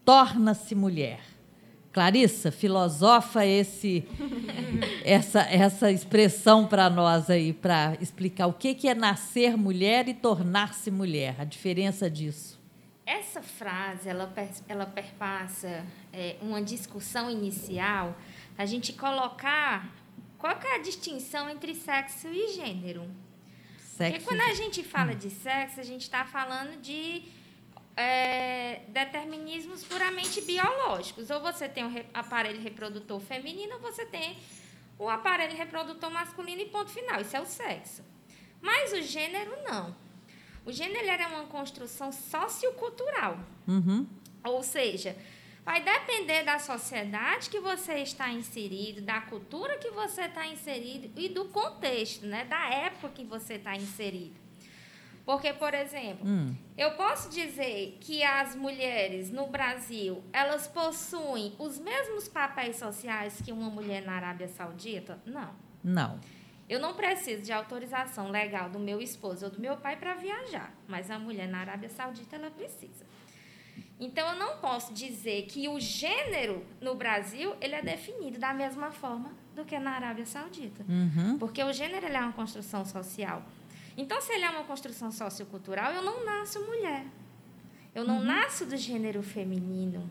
[0.03, 1.21] torna-se mulher.
[1.93, 4.09] Clarissa, filosofa esse,
[5.05, 10.15] essa, essa expressão para nós aí, para explicar o que, que é nascer mulher e
[10.15, 12.60] tornar-se mulher, a diferença disso.
[13.11, 14.33] Essa frase, ela,
[14.69, 18.17] ela perpassa é, uma discussão inicial,
[18.57, 19.93] a gente colocar
[20.39, 23.11] qual é a distinção entre sexo e gênero.
[23.81, 27.25] Sexo Porque quando a gente fala de sexo, a gente está falando de
[27.97, 31.31] é, determinismos puramente biológicos.
[31.31, 34.39] Ou você tem o aparelho reprodutor feminino, ou você tem
[34.97, 37.21] o aparelho reprodutor masculino e ponto final.
[37.21, 38.05] Isso é o sexo.
[38.63, 39.97] Mas o gênero, não.
[40.65, 43.39] O gênero era uma construção sociocultural.
[43.67, 44.07] Uhum.
[44.45, 45.17] Ou seja,
[45.65, 51.29] vai depender da sociedade que você está inserido, da cultura que você está inserido e
[51.29, 52.45] do contexto, né?
[52.45, 54.41] da época que você está inserido.
[55.25, 56.55] Porque, por exemplo, hum.
[56.77, 63.53] eu posso dizer que as mulheres no Brasil, elas possuem os mesmos papéis sociais que
[63.53, 65.21] uma mulher na Arábia Saudita?
[65.25, 65.51] Não.
[65.85, 66.19] Não.
[66.71, 70.73] Eu não preciso de autorização legal do meu esposo ou do meu pai para viajar,
[70.87, 73.05] mas a mulher na Arábia Saudita ela precisa.
[73.99, 78.93] Então eu não posso dizer que o gênero no Brasil ele é definido da mesma
[78.93, 81.39] forma do que na Arábia Saudita, uhum.
[81.39, 83.43] porque o gênero é uma construção social.
[83.97, 87.05] Então, se ele é uma construção sociocultural, eu não nasço mulher.
[87.93, 88.25] Eu não uhum.
[88.25, 90.09] nasço do gênero feminino.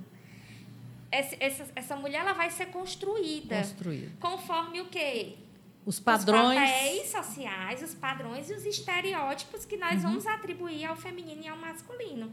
[1.09, 3.57] Essa, essa, essa, mulher ela vai ser construída.
[3.57, 4.11] Construída.
[4.19, 5.37] Conforme o quê?
[5.85, 6.59] Os padrões.
[6.59, 10.09] Os papéis sociais, os padrões e os estereótipos que nós uhum.
[10.09, 12.31] vamos atribuir ao feminino e ao masculino.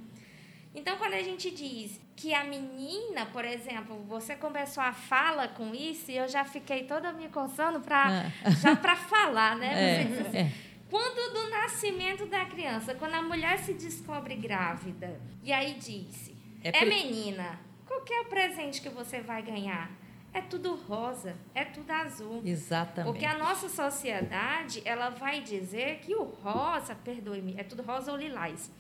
[0.75, 5.75] Então, quando a gente diz que a menina, por exemplo, você começou a fala com
[5.75, 8.51] isso e eu já fiquei toda me coçando para é.
[8.61, 9.73] já para falar, né?
[9.73, 10.53] É, assim, é.
[10.91, 16.83] Quando do nascimento da criança, quando a mulher se descobre grávida, e aí disse, é,
[16.83, 19.91] é menina, qual é o presente que você vai ganhar?
[20.37, 22.43] É tudo rosa, é tudo azul.
[22.45, 23.11] Exatamente.
[23.11, 28.19] Porque a nossa sociedade, ela vai dizer que o rosa, perdoe-me, é tudo rosa ou
[28.19, 28.71] lilás.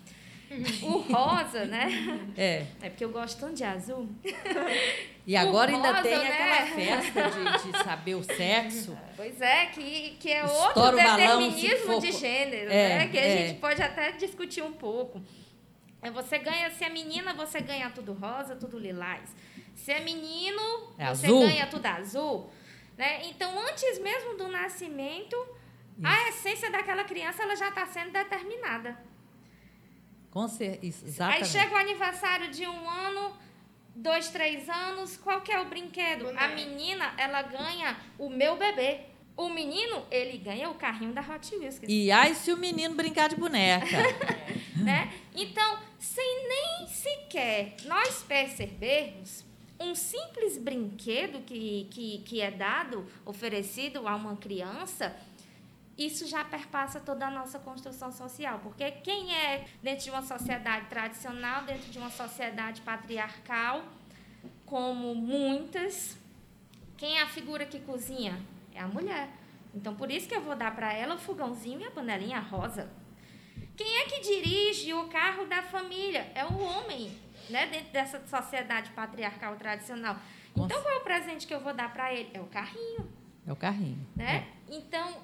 [0.82, 1.88] O rosa, né?
[2.36, 2.66] É.
[2.82, 4.06] É porque eu gosto tanto de azul.
[5.26, 6.28] E agora rosa, ainda tem né?
[6.28, 8.98] aquela festa de, de, saber o sexo.
[9.16, 13.08] Pois é, que, que é outro determinismo de gênero, é, né?
[13.08, 13.46] Que a é.
[13.48, 15.22] gente pode até discutir um pouco.
[16.02, 19.34] É você ganha, se é menina, você ganha tudo rosa, tudo lilás.
[19.76, 21.40] Se é menino, é você azul.
[21.46, 22.50] ganha tudo azul.
[22.96, 23.28] Né?
[23.28, 25.36] Então, antes mesmo do nascimento,
[25.96, 26.06] Isso.
[26.06, 28.98] a essência daquela criança ela já está sendo determinada.
[30.30, 31.42] Com certeza, exatamente.
[31.42, 33.36] Aí chega o aniversário de um ano,
[33.94, 36.28] dois, três anos, qual que é o brinquedo?
[36.36, 39.00] A menina, ela ganha o meu bebê.
[39.36, 41.80] O menino, ele ganha o carrinho da Hot Wheels.
[41.86, 43.98] E aí se o menino brincar de boneca.
[44.82, 45.12] né?
[45.34, 49.44] Então, sem nem sequer nós percebermos,
[49.78, 55.14] um simples brinquedo que, que, que é dado, oferecido a uma criança,
[55.98, 58.60] isso já perpassa toda a nossa construção social.
[58.62, 63.84] Porque quem é dentro de uma sociedade tradicional, dentro de uma sociedade patriarcal,
[64.64, 66.16] como muitas,
[66.96, 68.38] quem é a figura que cozinha?
[68.74, 69.28] É a mulher.
[69.74, 72.90] Então, por isso que eu vou dar para ela o fogãozinho e a panelinha rosa.
[73.76, 76.30] Quem é que dirige o carro da família?
[76.34, 77.10] É o homem,
[77.50, 77.66] né?
[77.66, 80.16] dentro dessa sociedade patriarcal tradicional.
[80.56, 82.30] Então, qual é o presente que eu vou dar para ele?
[82.32, 83.08] É o carrinho.
[83.46, 84.06] É o carrinho.
[84.16, 84.46] Né?
[84.70, 84.74] É.
[84.74, 85.18] Então,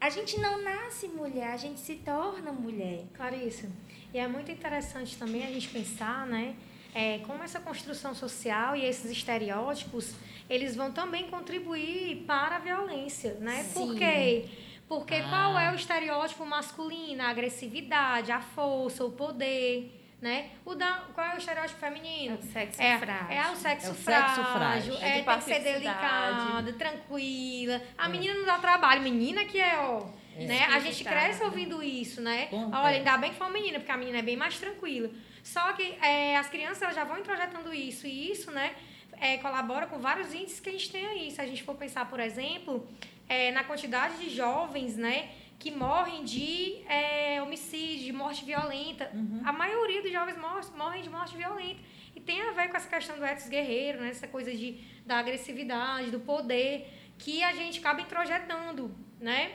[0.00, 3.04] a gente não nasce mulher, a gente se torna mulher.
[3.14, 3.68] Clarice,
[4.12, 6.56] e é muito interessante também a gente pensar, né?
[6.94, 10.14] É, como essa construção social e esses estereótipos,
[10.48, 13.62] eles vão também contribuir para a violência, né?
[13.62, 13.74] Sim.
[13.74, 14.48] Por quê?
[14.88, 15.28] Porque ah.
[15.28, 17.22] qual é o estereótipo masculino?
[17.22, 20.50] A agressividade, a força, o poder né?
[20.64, 22.36] O da, qual é o estereótipo feminino?
[22.36, 23.30] É o sexo é, frágil.
[23.30, 24.94] É o sexo, é o frágil, sexo frágil.
[24.94, 27.82] É, é tem que ser delicada, tranquila.
[27.96, 28.08] A é.
[28.08, 29.02] menina não dá trabalho.
[29.02, 30.06] Menina que é, ó...
[30.36, 30.44] É.
[30.44, 30.64] Né?
[30.66, 32.48] A gente cresce ouvindo isso, né?
[32.50, 35.10] Bom, Olha, ainda bem que foi uma menina, porque a menina é bem mais tranquila.
[35.42, 38.74] Só que é, as crianças elas já vão introjetando isso, e isso, né?
[39.20, 41.30] é, colabora com vários índices que a gente tem aí.
[41.30, 42.88] Se a gente for pensar, por exemplo,
[43.28, 45.28] é, na quantidade de jovens, né,
[45.60, 49.10] que morrem de é, homicídio, de morte violenta.
[49.12, 49.42] Uhum.
[49.44, 50.36] A maioria dos jovens
[50.74, 51.80] morrem de morte violenta.
[52.16, 55.18] E tem a ver com essa questão do etos guerreiro, né, essa coisa de, da
[55.18, 59.52] agressividade, do poder, que a gente acaba introjetando, né?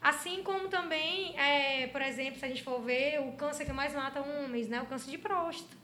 [0.00, 3.94] Assim como também, é, por exemplo, se a gente for ver o câncer que mais
[3.94, 5.74] mata homens, né, o câncer de próstata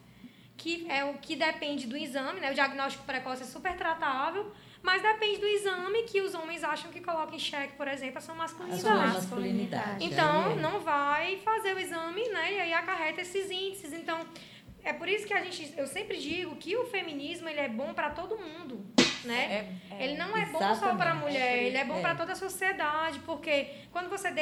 [0.63, 2.53] que é o que depende do exame, né?
[2.53, 4.53] O diagnóstico precoce é super tratável,
[4.83, 8.21] mas depende do exame que os homens acham que coloca em xeque, por exemplo, a
[8.21, 8.87] sua masculinidade.
[8.87, 10.05] A sua masculinidade.
[10.05, 10.55] Então, é.
[10.57, 12.55] não vai fazer o exame, né?
[12.55, 13.93] E aí acarreta esses índices.
[13.93, 14.19] Então,
[14.83, 17.95] é por isso que a gente, eu sempre digo que o feminismo ele é bom
[17.95, 18.85] para todo mundo,
[19.25, 19.69] né?
[19.91, 22.15] É, é, ele não é bom só para a mulher, ele é bom para é.
[22.17, 24.33] toda a sociedade, porque quando você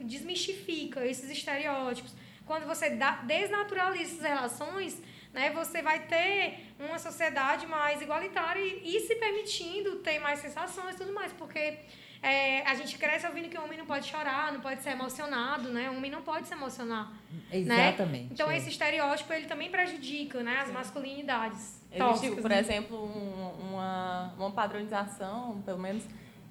[0.00, 2.90] desmistifica esses estereótipos, quando você
[3.24, 5.02] desnaturaliza essas relações,
[5.36, 10.94] né, você vai ter uma sociedade mais igualitária e, e se permitindo ter mais sensações
[10.94, 11.78] e tudo mais, porque
[12.22, 15.68] é, a gente cresce ouvindo que o homem não pode chorar, não pode ser emocionado,
[15.68, 15.90] né?
[15.90, 17.12] O homem não pode se emocionar.
[17.30, 17.58] Né?
[17.58, 18.24] Exatamente.
[18.24, 18.28] Né?
[18.32, 18.56] Então, é.
[18.56, 21.82] esse estereótipo, ele também prejudica né, as masculinidades.
[21.92, 22.58] Existe, por né?
[22.58, 26.02] exemplo, um, uma, uma padronização, pelo menos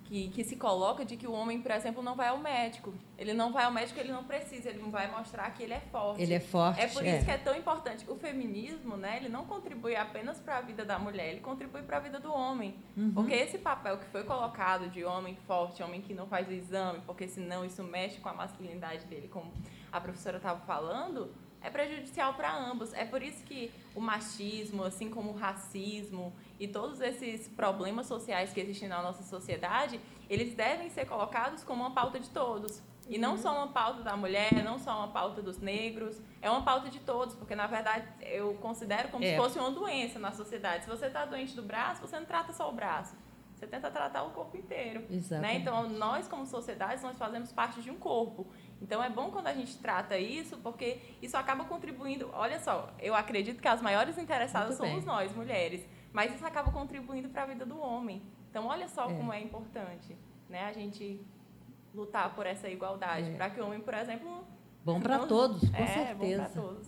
[0.06, 2.94] que, que se coloca de que o homem, por exemplo, não vai ao médico.
[3.18, 5.80] Ele não vai ao médico, ele não precisa, ele não vai mostrar que ele é
[5.80, 6.22] forte.
[6.22, 6.80] Ele é forte.
[6.80, 7.16] É por é.
[7.16, 8.06] isso que é tão importante.
[8.08, 11.98] O feminismo, né, ele não contribui apenas para a vida da mulher, ele contribui para
[11.98, 12.76] a vida do homem.
[12.96, 13.14] Uhum.
[13.14, 17.02] Porque esse papel que foi colocado de homem forte, homem que não faz o exame,
[17.06, 19.52] porque senão isso mexe com a masculinidade dele, como
[19.92, 21.34] a professora estava falando,
[21.66, 22.94] é prejudicial para ambos.
[22.94, 28.54] É por isso que o machismo, assim como o racismo e todos esses problemas sociais
[28.54, 30.00] que existem na nossa sociedade,
[30.30, 32.82] eles devem ser colocados como uma pauta de todos.
[33.08, 33.38] E não uhum.
[33.38, 37.00] só uma pauta da mulher, não só uma pauta dos negros, é uma pauta de
[37.00, 39.32] todos, porque na verdade eu considero como é.
[39.32, 40.84] se fosse uma doença na sociedade.
[40.84, 43.16] Se você está doente do braço, você não trata só o braço,
[43.54, 45.06] você tenta tratar o corpo inteiro.
[45.40, 45.58] Né?
[45.58, 48.48] Então nós como sociedade nós fazemos parte de um corpo.
[48.82, 52.30] Então é bom quando a gente trata isso, porque isso acaba contribuindo.
[52.34, 57.30] Olha só, eu acredito que as maiores interessadas somos nós, mulheres, mas isso acaba contribuindo
[57.30, 58.22] para a vida do homem.
[58.50, 59.14] Então olha só é.
[59.14, 60.16] como é importante,
[60.50, 60.66] né?
[60.66, 61.20] A gente
[61.94, 63.36] lutar por essa igualdade, é.
[63.36, 64.46] para que o homem, por exemplo,
[64.84, 66.44] bom para todos, com é, certeza.
[66.44, 66.88] Bom para todos.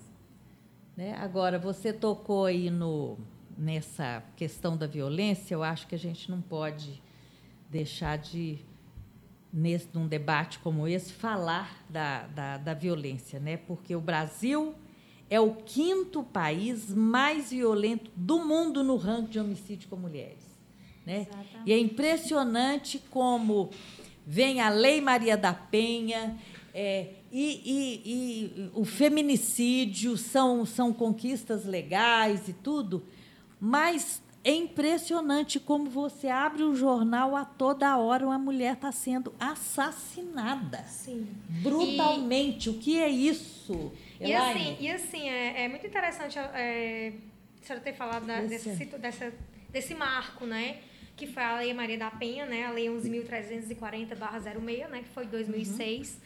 [0.96, 1.16] Né?
[1.18, 3.18] Agora você tocou aí no
[3.58, 7.02] nessa questão da violência, eu acho que a gente não pode
[7.70, 8.60] deixar de
[9.58, 13.58] nesse, num debate como esse, falar da, da, da violência, né?
[13.58, 14.76] porque o Brasil
[15.32, 20.46] é o quinto país mais violento do mundo no ranking de homicídio com mulheres.
[21.04, 21.26] Né?
[21.66, 23.72] E é impressionante como
[24.26, 26.38] vem a Lei Maria da Penha
[26.72, 33.04] é, e, e, e, o feminicídio são, são conquistas legais e tudo,
[33.60, 39.34] mas é impressionante como você abre o jornal a toda hora uma mulher está sendo
[39.40, 40.84] assassinada.
[40.84, 41.28] Sim.
[41.62, 42.68] Brutalmente.
[42.68, 43.92] E, o que é isso?
[44.20, 47.14] E assim, e assim é, é muito interessante é,
[47.62, 49.34] a senhora ter falado da, desse, dessa,
[49.70, 50.78] desse marco, né?
[51.16, 52.66] Que foi a Lei Maria da Penha, né?
[52.66, 55.04] A Lei 11.340-06, né?
[55.04, 56.10] Que foi 2006.
[56.10, 56.18] Uhum.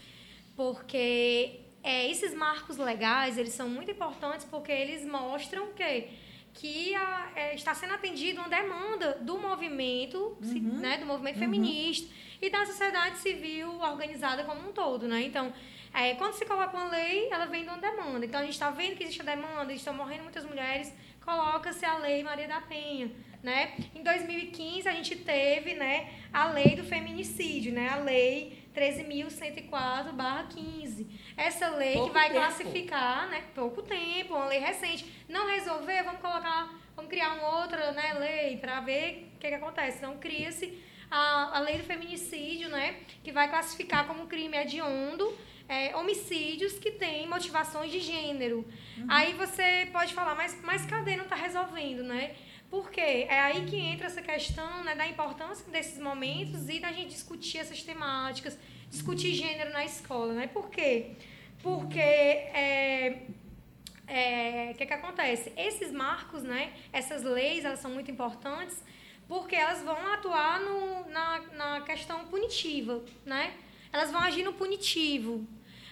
[0.55, 6.09] Porque é, esses marcos legais, eles são muito importantes porque eles mostram que
[6.53, 10.79] que a, é, está sendo atendido uma demanda do movimento, uhum.
[10.79, 11.41] né, do movimento uhum.
[11.41, 12.11] feminista
[12.41, 15.21] e da sociedade civil organizada como um todo, né?
[15.21, 15.53] Então,
[15.93, 18.25] é, quando se coloca uma lei, ela vem de uma demanda.
[18.25, 21.97] Então, a gente está vendo que existe a demanda, estão morrendo muitas mulheres, coloca-se a
[21.97, 23.11] Lei Maria da Penha,
[23.43, 23.73] né?
[23.93, 27.89] Em 2015, a gente teve, né, a Lei do Feminicídio, né?
[27.89, 31.07] A Lei 13.104/15.
[31.37, 32.39] Essa lei pouco que vai tempo.
[32.39, 35.05] classificar, né, pouco tempo, uma lei recente.
[35.27, 39.55] Não resolver, vamos colocar, vamos criar uma outra, né, lei para ver o que, que
[39.55, 39.97] acontece.
[39.97, 40.77] Então cria-se
[41.09, 45.33] a, a lei do feminicídio, né, que vai classificar como crime hediondo
[45.71, 48.67] é, homicídios que têm motivações de gênero.
[48.97, 49.05] Uhum.
[49.07, 52.35] Aí você pode falar, mas, mas cadê não está resolvendo, né?
[52.71, 57.09] Porque é aí que entra essa questão né, da importância desses momentos e da gente
[57.09, 58.57] discutir essas temáticas,
[58.89, 60.33] discutir gênero na escola.
[60.33, 60.47] Né?
[60.47, 61.11] Por quê?
[61.61, 63.23] Porque é,
[64.07, 65.51] é, o que, que acontece?
[65.57, 68.81] Esses marcos, né, essas leis, elas são muito importantes
[69.27, 73.53] porque elas vão atuar no, na, na questão punitiva, né?
[73.93, 75.47] Elas vão agir no punitivo.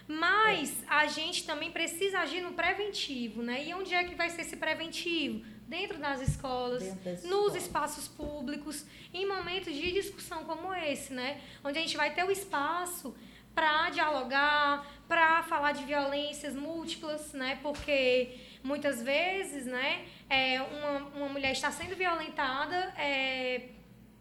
[0.05, 3.65] Mas a gente também precisa agir no preventivo, né?
[3.65, 5.45] E onde é que vai ser esse preventivo?
[5.69, 11.39] Dentro das escolas, dentro nos espaços públicos, em momentos de discussão como esse, né?
[11.63, 13.15] Onde a gente vai ter o espaço
[13.53, 17.59] para dialogar, para falar de violências múltiplas, né?
[17.61, 23.69] Porque muitas vezes, né, é, uma, uma mulher está sendo violentada é,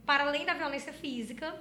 [0.04, 1.54] para além da violência física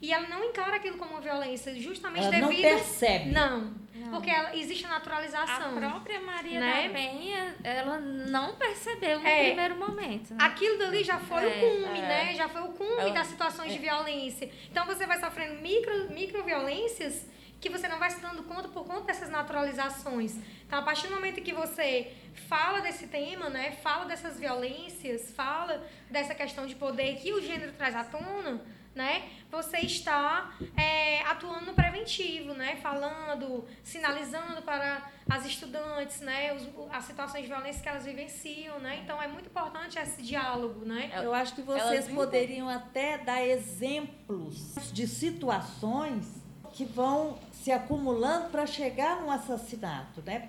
[0.00, 2.50] e ela não encara aquilo como uma violência, justamente ela devido.
[2.50, 3.30] Não percebe.
[3.30, 3.74] Não.
[3.94, 4.10] não.
[4.10, 5.76] Porque ela, existe a naturalização.
[5.76, 6.86] A própria Maria né?
[6.86, 10.34] da Penha, ela não percebeu no é, primeiro momento.
[10.34, 10.38] Né?
[10.40, 12.02] Aquilo dali já foi é, o cume, é.
[12.02, 12.34] né?
[12.34, 13.80] Já foi o cume ela, das situações de é.
[13.80, 14.48] violência.
[14.70, 17.26] Então você vai sofrendo micro, micro violências
[17.60, 20.36] que você não vai se dando conta por conta dessas naturalizações.
[20.64, 22.12] Então, a partir do momento que você
[22.48, 27.72] fala desse tema, né, fala dessas violências, fala dessa questão de poder que o gênero
[27.72, 28.60] traz à tona,
[28.98, 36.68] né, você está é, atuando no preventivo, né, falando, sinalizando para as estudantes, né, os,
[36.90, 39.00] as situações de violência que elas vivenciam, né.
[39.04, 41.12] Então, é muito importante esse diálogo, né.
[41.22, 46.26] Eu acho que vocês poderiam até dar exemplos de situações
[46.72, 50.48] que vão se acumulando para chegar no assassinato, né?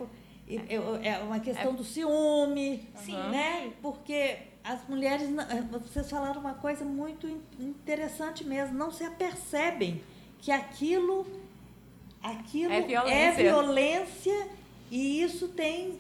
[1.04, 1.76] É uma questão é.
[1.76, 3.16] do ciúme, Sim.
[3.30, 3.72] né?
[3.82, 7.28] Porque as mulheres, eh, vocês falaram uma coisa muito
[7.60, 10.02] interessante mesmo, não se apercebem
[10.40, 11.26] que aquilo,
[12.22, 14.48] aquilo é violência, é violência
[14.92, 16.00] e isso tem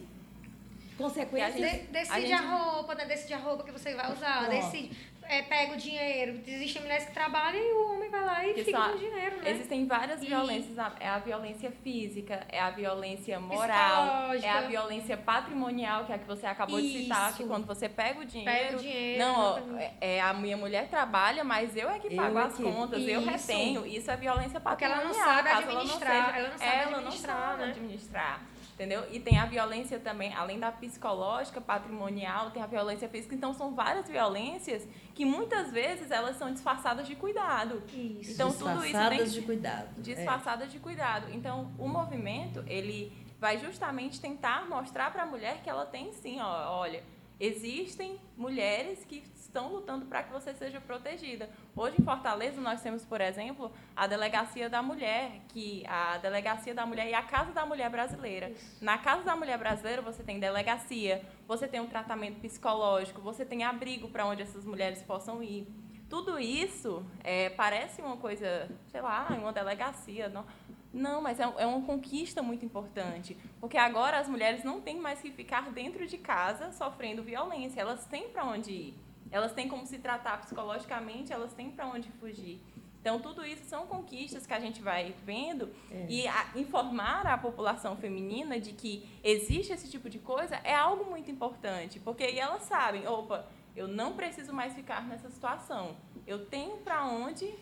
[0.98, 1.56] consequências.
[1.56, 2.34] De, decide a, gente...
[2.34, 3.06] a roupa, né?
[3.06, 4.96] decide a roupa que você vai usar, decide
[5.30, 6.42] é, pega o dinheiro.
[6.46, 9.38] Existem mulheres que trabalham e o homem vai lá e que fica com o dinheiro,
[9.38, 9.52] né?
[9.52, 10.26] Existem várias e...
[10.26, 10.76] violências.
[11.00, 16.18] É a violência física, é a violência moral, é a violência patrimonial, que é a
[16.18, 16.92] que você acabou Isso.
[16.92, 18.52] de citar, que quando você pega o dinheiro...
[18.52, 19.20] Pega o dinheiro.
[19.24, 22.58] Não, ó, é, é, a minha mulher trabalha, mas eu é que pago eu as
[22.58, 23.10] contas, Isso.
[23.10, 23.86] eu retenho.
[23.86, 25.06] Isso é violência patrimonial.
[25.06, 26.16] Porque ela não sabe administrar.
[26.16, 27.70] Ela não, ela não sabe, ela administrar, não sabe né?
[27.70, 28.49] administrar
[28.80, 29.06] entendeu?
[29.12, 33.36] E tem a violência também, além da psicológica, patrimonial, tem a violência física.
[33.36, 37.84] Então, são várias violências que muitas vezes elas são disfarçadas de cuidado.
[37.94, 38.32] Isso.
[38.32, 39.90] Então, tudo isso tem de cuidado.
[39.98, 40.02] É.
[40.02, 40.72] Disfarçadas é.
[40.72, 41.28] de cuidado.
[41.34, 46.40] Então, o movimento, ele vai justamente tentar mostrar para a mulher que ela tem sim,
[46.40, 47.04] ó, olha,
[47.38, 51.50] existem mulheres que estão lutando para que você seja protegida.
[51.76, 56.86] Hoje em Fortaleza nós temos, por exemplo, a Delegacia da Mulher, que a Delegacia da
[56.86, 58.50] Mulher e a Casa da Mulher Brasileira.
[58.50, 58.84] Isso.
[58.84, 63.64] Na Casa da Mulher Brasileira você tem delegacia, você tem um tratamento psicológico, você tem
[63.64, 65.68] abrigo para onde essas mulheres possam ir.
[66.08, 70.46] Tudo isso é, parece uma coisa, sei lá, uma delegacia, não,
[70.92, 75.22] não, mas é, é uma conquista muito importante, porque agora as mulheres não têm mais
[75.22, 79.09] que ficar dentro de casa sofrendo violência, elas têm para onde ir.
[79.32, 82.62] Elas têm como se tratar psicologicamente, elas têm para onde fugir.
[83.02, 86.06] Então, tudo isso são conquistas que a gente vai vendo é.
[86.10, 91.10] e a, informar a população feminina de que existe esse tipo de coisa é algo
[91.10, 95.96] muito importante, porque aí elas sabem, opa, eu não preciso mais ficar nessa situação,
[96.28, 97.54] eu tenho para onde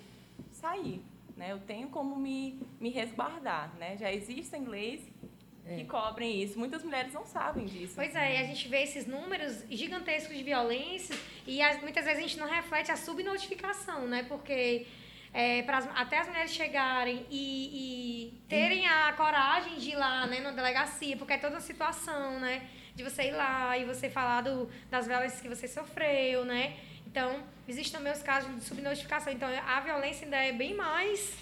[0.52, 1.04] sair,
[1.36, 1.52] né?
[1.52, 3.76] eu tenho como me, me resguardar.
[3.78, 3.96] Né?
[3.98, 5.08] Já existem leis
[5.70, 5.76] é.
[5.76, 6.58] que cobrem isso.
[6.58, 7.94] Muitas mulheres não sabem disso.
[7.96, 11.16] Pois é, a gente vê esses números gigantescos de violência
[11.46, 14.24] e as, muitas vezes a gente não reflete a subnotificação, né?
[14.28, 14.88] Porque
[15.34, 15.66] é,
[15.96, 21.18] até as mulheres chegarem e, e, terem a coragem de ir lá, né, na delegacia,
[21.18, 22.68] porque é toda a situação, né?
[22.96, 26.76] De você ir lá e você falar do, das violências que você sofreu, né?
[27.06, 29.32] Então, existem também os casos de subnotificação.
[29.32, 31.36] Então, a violência ainda é bem mais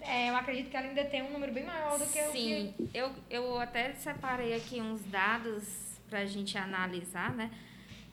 [0.00, 2.32] é, eu acredito que ela ainda tem um número bem maior do que Sim, o
[2.32, 2.98] Sim, que...
[2.98, 7.50] eu, eu até separei aqui uns dados para a gente analisar, né?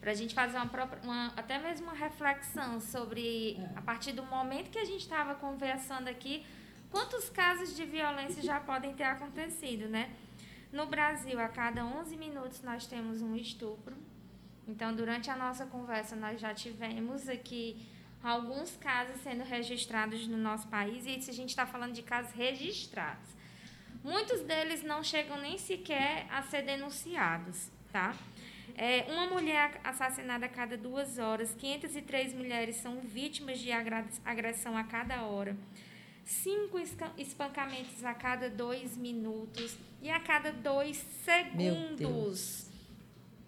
[0.00, 3.78] Para a gente fazer uma, própria, uma até mesmo uma reflexão sobre, é.
[3.78, 6.44] a partir do momento que a gente estava conversando aqui,
[6.90, 10.10] quantos casos de violência já podem ter acontecido, né?
[10.72, 13.96] No Brasil, a cada 11 minutos nós temos um estupro.
[14.68, 17.84] Então, durante a nossa conversa, nós já tivemos aqui
[18.22, 22.32] alguns casos sendo registrados no nosso país, e isso a gente está falando de casos
[22.32, 23.28] registrados.
[24.02, 28.14] Muitos deles não chegam nem sequer a ser denunciados, tá?
[28.76, 34.84] É, uma mulher assassinada a cada duas horas, 503 mulheres são vítimas de agressão a
[34.84, 35.56] cada hora,
[36.24, 36.78] cinco
[37.18, 42.70] espancamentos a cada dois minutos e a cada dois segundos.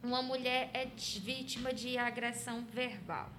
[0.02, 3.30] Uma mulher é vítima de agressão verbal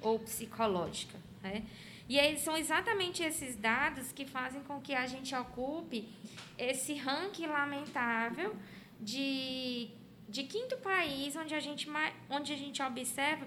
[0.00, 1.18] ou psicológica.
[1.42, 1.64] Né?
[2.08, 6.08] E aí são exatamente esses dados que fazem com que a gente ocupe
[6.56, 8.56] esse ranking lamentável
[8.98, 9.90] de,
[10.28, 11.86] de quinto país onde a gente,
[12.30, 13.46] onde a gente observa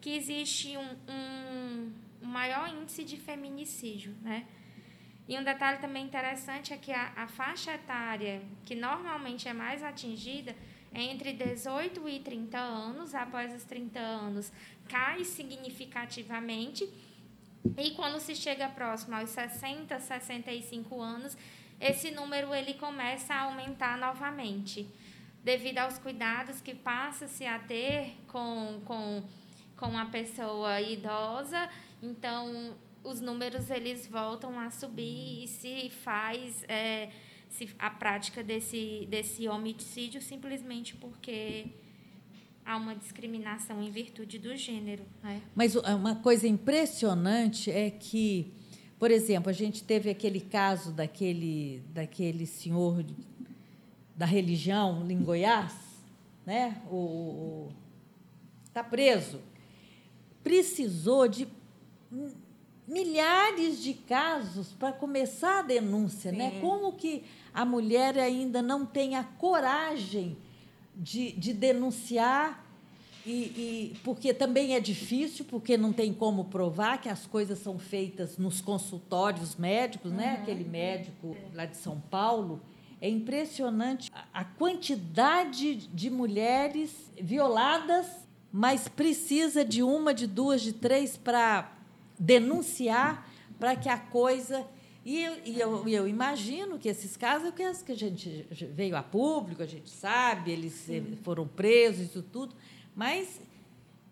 [0.00, 1.92] que existe um, um,
[2.26, 4.14] maior índice de feminicídio.
[4.20, 4.46] Né?
[5.26, 9.82] E um detalhe também interessante é que a, a faixa etária que normalmente é mais
[9.82, 10.54] atingida
[10.94, 13.14] entre 18 e 30 anos.
[13.14, 14.52] Após os 30 anos,
[14.88, 16.88] cai significativamente
[17.78, 21.36] E quando se chega próximo aos 60, 65 anos,
[21.80, 24.86] esse número ele começa a aumentar novamente,
[25.42, 29.22] devido aos cuidados que passa-se a ter com, com,
[29.76, 31.68] com a pessoa idosa.
[32.02, 37.10] Então, os números eles voltam a subir e se faz é,
[37.78, 41.66] a prática desse, desse homicídio simplesmente porque
[42.64, 45.04] há uma discriminação em virtude do gênero.
[45.22, 45.40] Né?
[45.54, 48.52] Mas uma coisa impressionante é que,
[48.98, 53.04] por exemplo, a gente teve aquele caso daquele, daquele senhor
[54.16, 55.74] da religião em Goiás,
[56.46, 56.80] né?
[56.90, 57.70] o
[58.64, 59.40] está preso.
[60.42, 61.46] Precisou de
[62.86, 66.50] milhares de casos para começar a denúncia, né?
[66.50, 66.56] Sim.
[66.56, 66.60] né?
[66.60, 67.24] Como que
[67.54, 70.36] a mulher ainda não tem a coragem
[70.96, 72.64] de, de denunciar
[73.26, 77.78] e, e, porque também é difícil, porque não tem como provar que as coisas são
[77.78, 80.24] feitas nos consultórios médicos, né?
[80.24, 80.32] uhum.
[80.32, 80.38] né?
[80.42, 82.60] Aquele médico lá de São Paulo.
[83.00, 88.06] É impressionante a quantidade de mulheres violadas,
[88.52, 91.72] mas precisa de uma, de duas, de três para
[92.18, 93.28] denunciar
[93.58, 94.66] para que a coisa.
[95.04, 99.62] E, eu, e eu, eu, imagino que esses casos, que a gente veio a público,
[99.62, 101.18] a gente sabe, eles Sim.
[101.22, 102.54] foram presos, isso tudo,
[102.96, 103.38] mas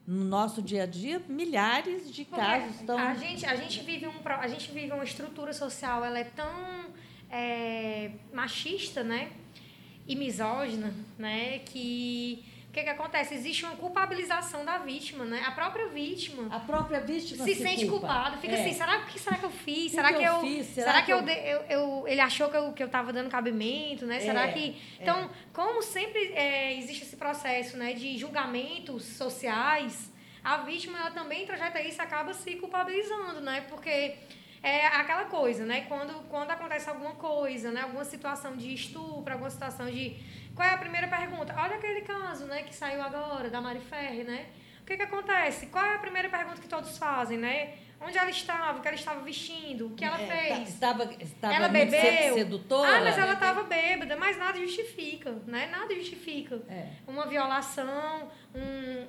[0.07, 2.99] no nosso dia a dia, milhares de Porque casos estão.
[2.99, 6.87] A gente, a, gente vive um, a gente vive uma estrutura social, ela é tão
[7.31, 9.33] é, machista, né?
[10.07, 11.61] E misógina, né?
[11.61, 13.35] Que o que, que acontece?
[13.35, 15.43] Existe uma culpabilização da vítima, né?
[15.47, 16.49] A própria vítima.
[16.51, 18.07] A própria vítima se, se sente culpa.
[18.07, 18.39] culpada.
[18.39, 18.61] Fica é.
[18.63, 19.91] assim, será que será que eu fiz?
[19.91, 20.67] Que será que, eu, fiz?
[20.69, 23.29] Será, será que, que eu, eu, eu, ele achou que eu que eu estava dando
[23.29, 24.17] cabimento, né?
[24.17, 24.21] É.
[24.21, 25.29] Será que então, é.
[25.53, 30.11] como sempre é, existe esse processo, né, de julgamentos sociais,
[30.43, 33.67] a vítima ela também trajeta isso acaba se culpabilizando, né?
[33.69, 34.17] Porque
[34.63, 35.83] é aquela coisa, né?
[35.83, 37.83] Quando, quando acontece alguma coisa, né?
[37.83, 40.17] Alguma situação de estupro, alguma situação de
[40.55, 41.55] qual é a primeira pergunta?
[41.57, 44.47] Olha aquele caso, né, que saiu agora, da Mari Ferri, né?
[44.83, 45.67] O que que acontece?
[45.67, 47.75] Qual é a primeira pergunta que todos fazem, né?
[48.01, 50.69] Onde ela estava, o que ela estava vestindo, o que ela é, tá, fez.
[50.71, 52.35] Estava, estava ela bebeu.
[52.35, 52.97] sedutora.
[52.97, 55.69] Ah, mas ela estava bêbada, mas nada justifica, né?
[55.71, 56.61] Nada justifica.
[56.69, 56.89] É.
[57.07, 59.07] Uma violação, um,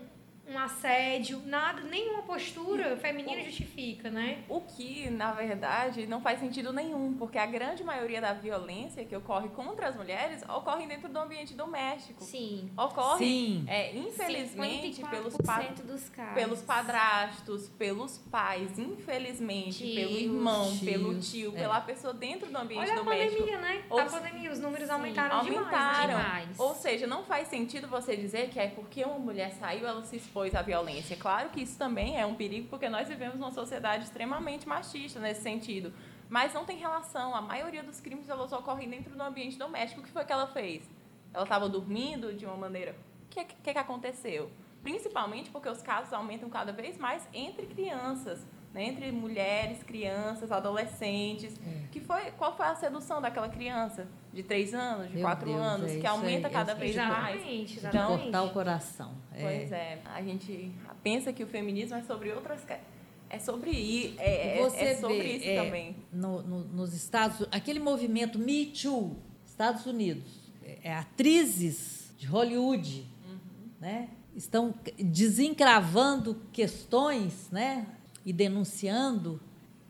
[0.47, 4.43] um assédio, nada, nenhuma postura feminina o, justifica, né?
[4.49, 9.15] O que, na verdade, não faz sentido nenhum, porque a grande maioria da violência que
[9.15, 12.21] ocorre contra as mulheres ocorre dentro do ambiente doméstico.
[12.23, 12.69] Sim.
[12.77, 13.65] Ocorre, Sim.
[13.67, 16.33] É, infelizmente, pelos, pa dos casos.
[16.33, 21.59] pelos padrastos, pelos pais, infelizmente, Tios, pelo irmão, tios, pelo tio, é.
[21.59, 23.43] pela pessoa dentro do ambiente Olha doméstico.
[23.43, 23.85] Olha a pandemia, né?
[23.89, 26.59] Ou, a pandemia, os números sim, aumentaram, aumentaram demais, demais.
[26.59, 30.19] Ou seja, não faz sentido você dizer que é porque uma mulher saiu, ela se
[30.33, 31.15] expôs à violência.
[31.15, 35.43] Claro que isso também é um perigo, porque nós vivemos numa sociedade extremamente machista nesse
[35.43, 35.93] sentido.
[36.27, 37.35] Mas não tem relação.
[37.35, 40.01] A maioria dos crimes elas ocorrem dentro do ambiente doméstico.
[40.01, 40.89] O que foi que ela fez?
[41.31, 42.95] Ela estava dormindo de uma maneira.
[43.25, 44.49] O que, que, que aconteceu?
[44.81, 48.43] Principalmente porque os casos aumentam cada vez mais entre crianças
[48.73, 51.53] né, entre mulheres, crianças, adolescentes.
[51.65, 51.83] É.
[51.91, 55.61] Que foi, qual foi a sedução daquela criança de três anos, de Meu quatro Deus,
[55.61, 57.35] anos, é que aumenta aí, cada vez mais.
[57.35, 59.13] Exatamente, então, cortar o coração.
[59.29, 59.99] Pois é.
[60.05, 60.71] a gente
[61.03, 62.65] pensa que o feminismo é sobre outras
[63.29, 65.95] é sobre, é, é, Você é sobre vê, isso é, também.
[66.11, 70.51] No, no, nos Estados aquele movimento Me Too, Estados Unidos,
[70.83, 73.69] é, atrizes de Hollywood, uhum.
[73.81, 77.87] né, estão desencravando questões, né,
[78.25, 79.39] e denunciando.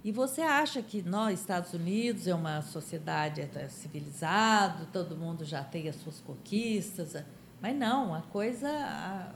[0.04, 5.64] E você acha que nós, Estados Unidos, é uma sociedade é civilizada, todo mundo já
[5.64, 7.16] tem as suas conquistas,
[7.62, 9.34] mas não, a coisa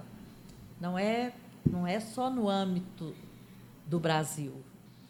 [0.80, 1.34] não é,
[1.70, 3.16] não é só no âmbito
[3.86, 4.54] do Brasil.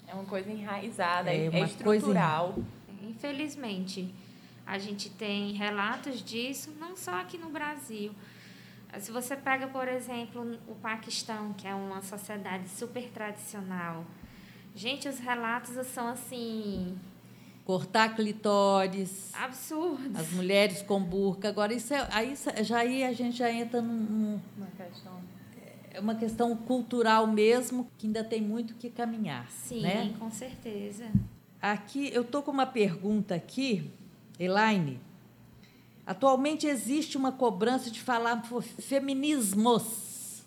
[0.08, 2.54] É uma coisa enraizada, é, é estrutural.
[2.54, 3.10] Coisa...
[3.10, 4.14] Infelizmente,
[4.66, 8.12] a gente tem relatos disso, não só aqui no Brasil,
[9.00, 14.06] se você pega, por exemplo, o Paquistão, que é uma sociedade super tradicional,
[14.76, 16.98] gente, os relatos são assim.
[17.66, 19.32] Cortar clitóris.
[19.34, 20.18] Absurdo.
[20.18, 21.50] As mulheres com burca.
[21.50, 22.34] Agora, isso é, aí,
[22.64, 24.40] já aí a gente já entra num.
[24.58, 25.22] Uma questão.
[25.92, 29.50] É uma questão cultural mesmo, que ainda tem muito que caminhar.
[29.50, 30.14] Sim, né?
[30.18, 31.12] com certeza.
[31.62, 33.92] Aqui, eu estou com uma pergunta aqui,
[34.40, 35.00] Elaine.
[36.08, 38.42] Atualmente existe uma cobrança de falar
[38.80, 40.44] feminismos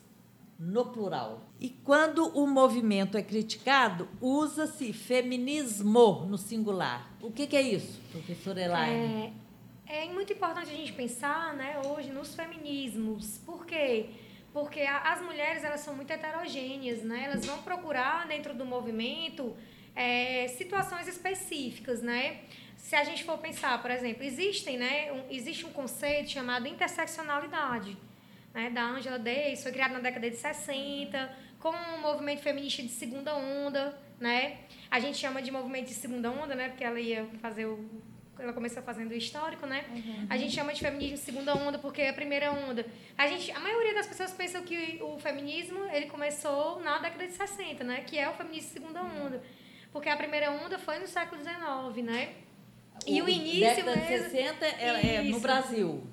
[0.58, 1.42] no plural.
[1.61, 7.12] E quando o movimento é criticado, usa-se feminismo no singular.
[7.20, 9.34] O que, que é isso, professora Elaine?
[9.86, 13.38] É, é muito importante a gente pensar né, hoje nos feminismos.
[13.44, 14.08] Por quê?
[14.52, 17.24] porque a, as mulheres elas são muito heterogêneas, né?
[17.24, 19.56] Elas vão procurar dentro do movimento
[19.94, 22.40] é, situações específicas, né?
[22.83, 25.12] Se a gente for pensar, por exemplo, existem, né?
[25.12, 27.97] Um, existe um conceito chamado interseccionalidade,
[28.53, 28.70] né?
[28.70, 33.35] Da Angela Davis, foi criado na década de 60, com o movimento feminista de segunda
[33.35, 34.59] onda, né?
[34.91, 36.68] A gente chama de movimento de segunda onda, né?
[36.68, 37.89] Porque ela ia fazer o
[38.43, 39.85] ela começou fazendo o histórico, né?
[39.91, 40.26] Uhum.
[40.28, 42.87] A gente chama de feminismo de segunda onda porque é a primeira onda.
[43.16, 47.33] A gente, a maioria das pessoas pensam que o feminismo ele começou na década de
[47.35, 48.03] 60, né?
[48.07, 49.43] Que é o feminismo de segunda onda,
[49.93, 52.35] porque a primeira onda foi no século XIX, né?
[53.07, 56.07] E o, o início década de 60 é, é no Brasil.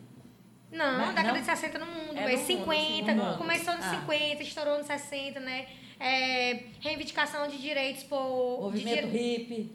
[0.71, 1.39] Não, Mas, década não?
[1.39, 4.01] de 60 no mundo, é, no 50, mundo, começou nos ah.
[4.01, 5.67] 50, estourou nos 60, né?
[5.99, 8.61] É, reivindicação de direitos por.
[8.61, 9.71] Movimento de, hippie.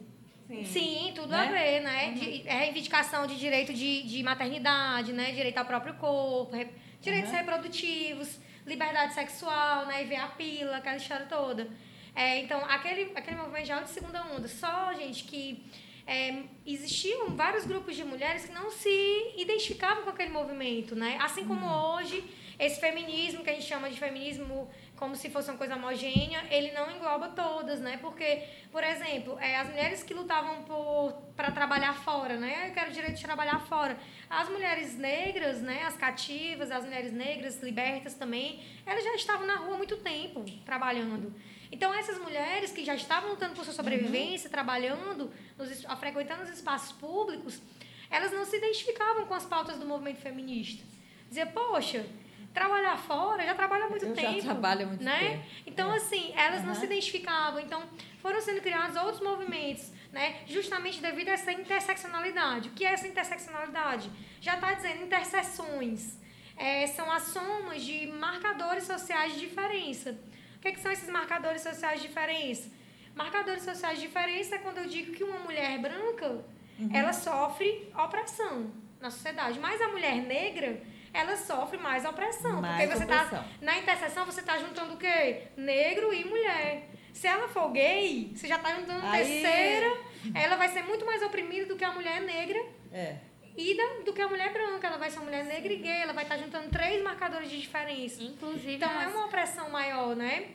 [0.49, 1.39] Sim, Sim tudo né?
[1.39, 2.09] a ver, né?
[2.09, 2.15] Uhum.
[2.15, 5.33] De, é reivindicação de direito de, de maternidade, né?
[5.33, 6.69] Direito ao próprio corpo, re,
[7.01, 7.39] direitos uhum.
[7.39, 10.03] reprodutivos, liberdade sexual, né?
[10.03, 11.69] E ver a pílula, aquela história toda.
[12.15, 14.47] É, então, aquele, aquele movimento já é de segunda onda.
[14.47, 15.65] Só, gente, que
[16.07, 21.19] é, existiam vários grupos de mulheres que não se identificavam com aquele movimento, né?
[21.21, 21.95] Assim como uhum.
[21.97, 22.25] hoje,
[22.59, 26.71] esse feminismo, que a gente chama de feminismo como se fosse uma coisa homogênea, ele
[26.71, 27.99] não engloba todas, né?
[28.01, 30.65] Porque, por exemplo, é, as mulheres que lutavam
[31.35, 32.69] para trabalhar fora, né?
[32.69, 33.99] Eu quero direito de trabalhar fora.
[34.31, 35.83] As mulheres negras, né?
[35.85, 40.45] As cativas, as mulheres negras libertas também, elas já estavam na rua há muito tempo
[40.65, 41.35] trabalhando.
[41.73, 44.53] Então, essas mulheres que já estavam lutando por sua sobrevivência, uhum.
[44.53, 47.61] trabalhando, nos, frequentando os espaços públicos,
[48.11, 50.85] elas não se identificavam com as pautas do movimento feminista.
[51.29, 52.05] Dizia, poxa,
[52.53, 54.37] trabalhar fora já trabalha há muito eu tempo.
[54.37, 55.19] Já trabalha muito né?
[55.19, 55.45] tempo.
[55.67, 55.97] Então, é.
[55.97, 56.67] assim, elas uhum.
[56.67, 57.59] não se identificavam.
[57.59, 57.83] Então,
[58.19, 60.43] foram sendo criados outros movimentos, né?
[60.47, 62.69] Justamente devido a essa interseccionalidade.
[62.69, 64.11] O que é essa interseccionalidade?
[64.43, 66.19] Já está dizendo interseções.
[66.55, 70.19] É, são as somas de marcadores sociais de diferença.
[70.63, 72.71] O que, é que são esses marcadores sociais de diferença?
[73.17, 76.45] Marcadores sociais de diferença é quando eu digo que uma mulher branca
[76.79, 76.89] uhum.
[76.95, 80.81] ela sofre opressão na sociedade, mas a mulher negra
[81.13, 82.61] ela sofre mais opressão.
[82.61, 83.43] Mais porque você tá opressão.
[83.43, 85.49] tá na interseção, você tá juntando o quê?
[85.57, 86.91] Negro e mulher.
[87.13, 89.43] Se ela for gay, você já tá juntando Aí...
[89.43, 89.97] terceira,
[90.33, 92.65] ela vai ser muito mais oprimida do que a mulher negra.
[92.93, 93.17] É.
[93.57, 96.03] E da, do que a mulher branca, ela vai ser uma mulher negra e gay,
[96.03, 98.23] ela vai estar tá juntando três marcadores de diferença.
[98.23, 98.75] Inclusive.
[98.75, 100.49] Então é uma opressão maior, né?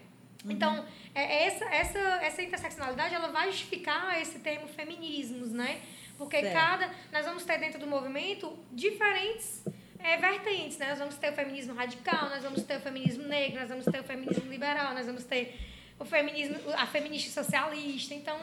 [0.43, 0.51] Uhum.
[0.51, 5.81] Então, é, é, essa, essa, essa interseccionalidade ela vai justificar esse termo feminismos, né?
[6.17, 6.53] Porque certo.
[6.53, 6.91] cada.
[7.11, 9.63] Nós vamos ter dentro do movimento diferentes
[9.99, 10.89] é, vertentes, né?
[10.89, 13.99] Nós vamos ter o feminismo radical, nós vamos ter o feminismo negro, nós vamos ter
[13.99, 15.55] o feminismo liberal, nós vamos ter
[15.99, 18.39] o feminismo, a feminista socialista, então...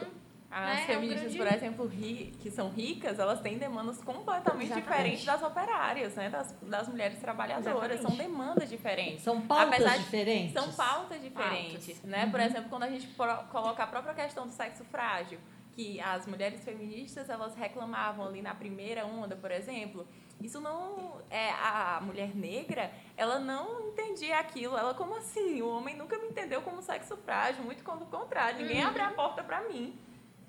[0.55, 1.37] As né, feministas, é um grande...
[1.37, 4.87] por exemplo, ri, que são ricas, elas têm demandas completamente Exatamente.
[4.87, 6.29] diferentes das operárias, né?
[6.29, 7.99] Das, das mulheres trabalhadoras.
[7.99, 8.01] Exatamente.
[8.01, 9.21] São demandas diferentes.
[9.21, 10.53] São pautas Apesar diferentes.
[10.53, 12.03] são pautas diferentes, pautas.
[12.03, 12.23] né?
[12.23, 12.31] Uhum.
[12.31, 13.05] Por exemplo, quando a gente
[13.51, 15.39] coloca a própria questão do sexo frágil,
[15.73, 20.07] que as mulheres feministas, elas reclamavam ali na primeira onda, por exemplo,
[20.41, 24.77] isso não é a mulher negra, ela não entendia aquilo.
[24.77, 25.61] Ela como assim?
[25.61, 28.61] O homem nunca me entendeu como sexo frágil, muito pelo contrário.
[28.61, 28.87] Ninguém uhum.
[28.87, 29.99] abre a porta para mim.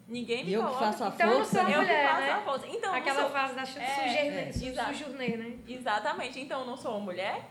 [0.09, 0.78] Ninguém me eu coloca.
[0.86, 1.62] faço a então, força.
[1.62, 2.32] Eu, eu mulher, faço né?
[2.32, 2.66] a força.
[2.68, 3.30] Então, Aquela sou...
[3.30, 4.30] fase da é, é,
[5.36, 5.59] né?
[5.66, 6.40] Exatamente.
[6.40, 7.50] Então, eu não sou uma mulher,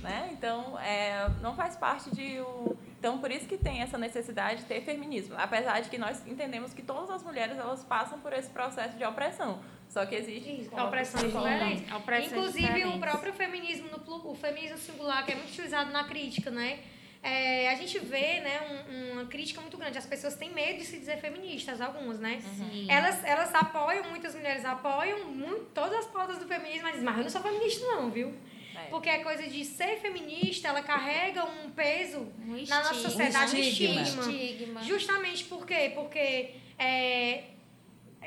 [0.00, 0.30] né?
[0.32, 2.40] Então, é, não faz parte de...
[2.40, 2.76] O...
[3.00, 5.34] Então, por isso que tem essa necessidade de ter feminismo.
[5.36, 9.04] Apesar de que nós entendemos que todas as mulheres, elas passam por esse processo de
[9.04, 9.58] opressão.
[9.88, 11.84] Só que existe Isso, opressões diferentes.
[12.26, 12.94] Inclusive, diferentes.
[12.94, 16.78] o próprio feminismo, no, o feminismo singular, que é muito utilizado na crítica, né?
[17.22, 18.60] É, a gente vê né,
[18.90, 19.96] um, uma crítica muito grande.
[19.96, 22.42] As pessoas têm medo de se dizer feministas, algumas, né?
[22.58, 22.86] Uhum.
[22.88, 27.22] Elas, elas apoiam, muitas mulheres apoiam muito, todas as pautas do feminismo, mas, mas eu
[27.22, 28.34] não sou feminista, não, viu?
[28.74, 28.88] É.
[28.88, 33.58] Porque a coisa de ser feminista, ela carrega um peso um na nossa sociedade, um
[33.60, 34.02] estigma.
[34.02, 34.82] estigma.
[34.82, 35.92] Justamente por quê?
[35.94, 37.44] Porque é,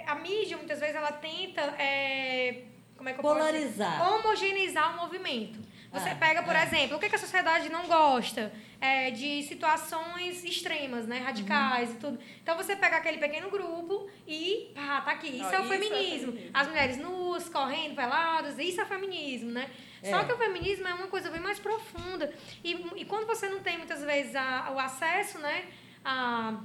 [0.08, 1.62] a mídia, muitas vezes, ela tenta.
[1.78, 2.64] É,
[2.96, 3.98] como é que eu Polarizar.
[4.00, 5.60] Posso homogeneizar o movimento.
[5.96, 6.64] Você ah, pega, por ah.
[6.64, 8.52] exemplo, o que, que a sociedade não gosta?
[8.82, 11.20] É, de situações extremas, né?
[11.20, 11.96] Radicais uhum.
[11.96, 12.20] e tudo.
[12.44, 15.30] Então você pega aquele pequeno grupo e pá, tá aqui.
[15.30, 15.96] Isso, oh, é, o isso feminismo.
[15.96, 16.52] é o feminismo.
[16.54, 19.70] As mulheres nuas, correndo, peladas, isso é feminismo, né?
[20.04, 20.10] É.
[20.10, 22.32] Só que o feminismo é uma coisa bem mais profunda.
[22.64, 25.66] E, e quando você não tem, muitas vezes, a, o acesso, né?
[26.04, 26.60] A,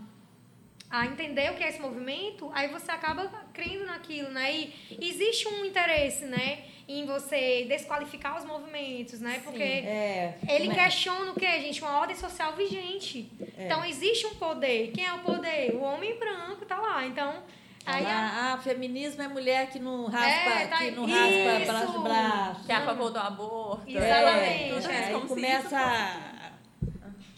[0.91, 4.53] a entender o que é esse movimento, aí você acaba crendo naquilo, né?
[4.53, 6.61] E existe um interesse, né?
[6.89, 9.41] Em você desqualificar os movimentos, né?
[9.45, 10.77] Porque Sim, é, ele mas...
[10.77, 11.81] questiona o que, gente?
[11.83, 13.31] Uma ordem social vigente.
[13.57, 13.67] É.
[13.67, 14.91] Então, existe um poder.
[14.93, 15.75] Quem é o poder?
[15.75, 17.07] O homem branco tá lá.
[17.07, 17.43] Então,
[17.87, 21.49] Aí, ah, feminismo é mulher que não raspa, É, tá- que não Isso!
[21.49, 22.65] raspa braço de braço.
[22.67, 23.83] Que é a favor do aborto.
[23.91, 24.79] Exatamente.
[24.79, 26.51] Isso, Aí como se começa isso a,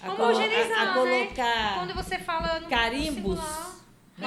[0.02, 1.24] a, Homogeneizar, a, a né?
[1.26, 3.38] colocar Quando você fala no carimbos.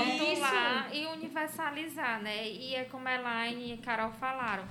[0.04, 2.48] Singular, rotular e universalizar, né?
[2.50, 4.66] E é como a Elaine e a Carol falaram.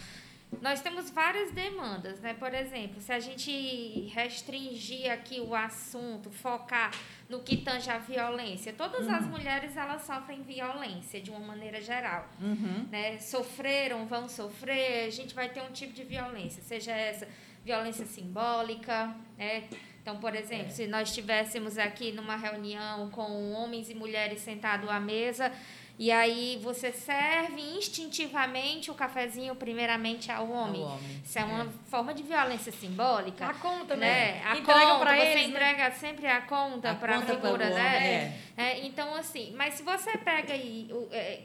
[0.62, 2.32] Nós temos várias demandas, né?
[2.34, 6.92] Por exemplo, se a gente restringir aqui o assunto, focar
[7.28, 12.28] no que tange a violência, todas as mulheres elas sofrem violência de uma maneira geral,
[12.40, 12.86] Uhum.
[12.90, 13.18] né?
[13.18, 17.26] Sofreram, vão sofrer, a gente vai ter um tipo de violência, seja essa
[17.64, 19.64] violência simbólica, né?
[20.04, 25.00] Então, por exemplo, se nós estivéssemos aqui numa reunião com homens e mulheres sentados à
[25.00, 25.50] mesa,
[25.98, 30.82] e aí você serve instintivamente o cafezinho primeiramente ao homem.
[30.82, 33.46] Ao homem, Isso é uma forma de violência simbólica.
[33.46, 34.06] A conta, né?
[34.06, 34.42] né?
[34.44, 35.42] A Entrega conta, pra você eles, né?
[35.44, 37.96] entrega sempre a conta para a conta figura, o né?
[37.96, 41.40] homem, É, então, assim, mas se você pega aí, é,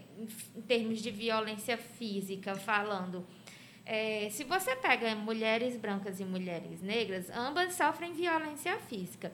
[0.58, 3.26] em termos de violência física, falando,
[3.92, 9.32] é, se você pega mulheres brancas e mulheres negras, ambas sofrem violência física.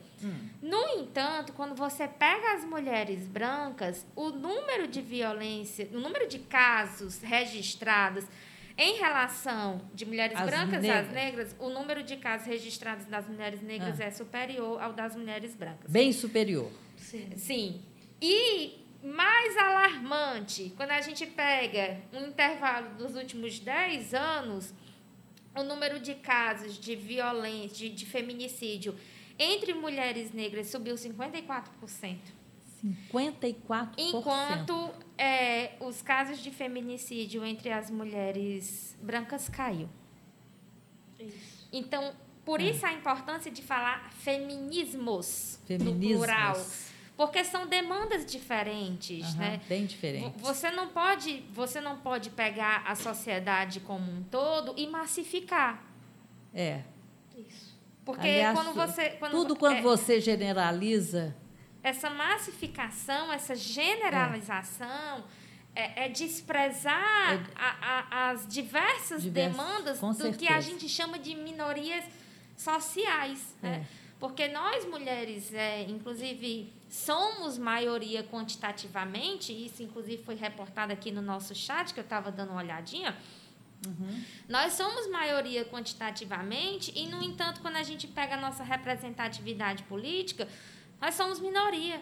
[0.61, 6.39] No entanto, quando você pega as mulheres brancas, o número de violência, o número de
[6.39, 8.23] casos registrados
[8.77, 11.07] em relação de mulheres As brancas negras.
[11.07, 14.05] às negras, o número de casos registrados das mulheres negras Ah.
[14.05, 15.89] é superior ao das mulheres brancas.
[15.91, 16.71] Bem superior.
[17.37, 17.81] Sim.
[18.21, 24.73] E mais alarmante, quando a gente pega um intervalo dos últimos 10 anos,
[25.55, 28.95] o número de casos de violência, de, de feminicídio
[29.37, 32.17] entre mulheres negras subiu 54%.
[32.83, 33.93] 54%.
[33.97, 39.89] Enquanto é, os casos de feminicídio entre as mulheres brancas caiu.
[41.71, 46.17] Então, por isso a importância de falar feminismos, no Feminismos.
[46.17, 46.65] plural.
[47.17, 49.61] Porque são demandas diferentes, Aham, né?
[49.69, 50.37] Bem diferente.
[50.37, 55.81] Vo- Você não pode, você não pode pegar a sociedade como um todo e massificar.
[56.53, 56.81] É.
[58.03, 59.09] Porque Aliás, quando você.
[59.11, 61.35] Quando, Tudo quando é, você generaliza,
[61.81, 65.23] Essa massificação, essa generalização
[65.75, 70.61] é, é desprezar a- a- as diversas, Diversas, demandas do que a certeza.
[70.61, 72.03] gente chama de minorias
[72.57, 73.55] sociais.
[73.61, 73.85] né?
[74.19, 81.53] Porque nós, mulheres, é, inclusive, somos maioria quantitativamente, isso, inclusive, foi reportado aqui no nosso
[81.53, 83.15] chat, que eu estava dando uma olhadinha.
[84.47, 90.47] Nós somos maioria quantitativamente e, no entanto, quando a gente pega a nossa representatividade política,
[90.99, 92.01] nós somos minoria.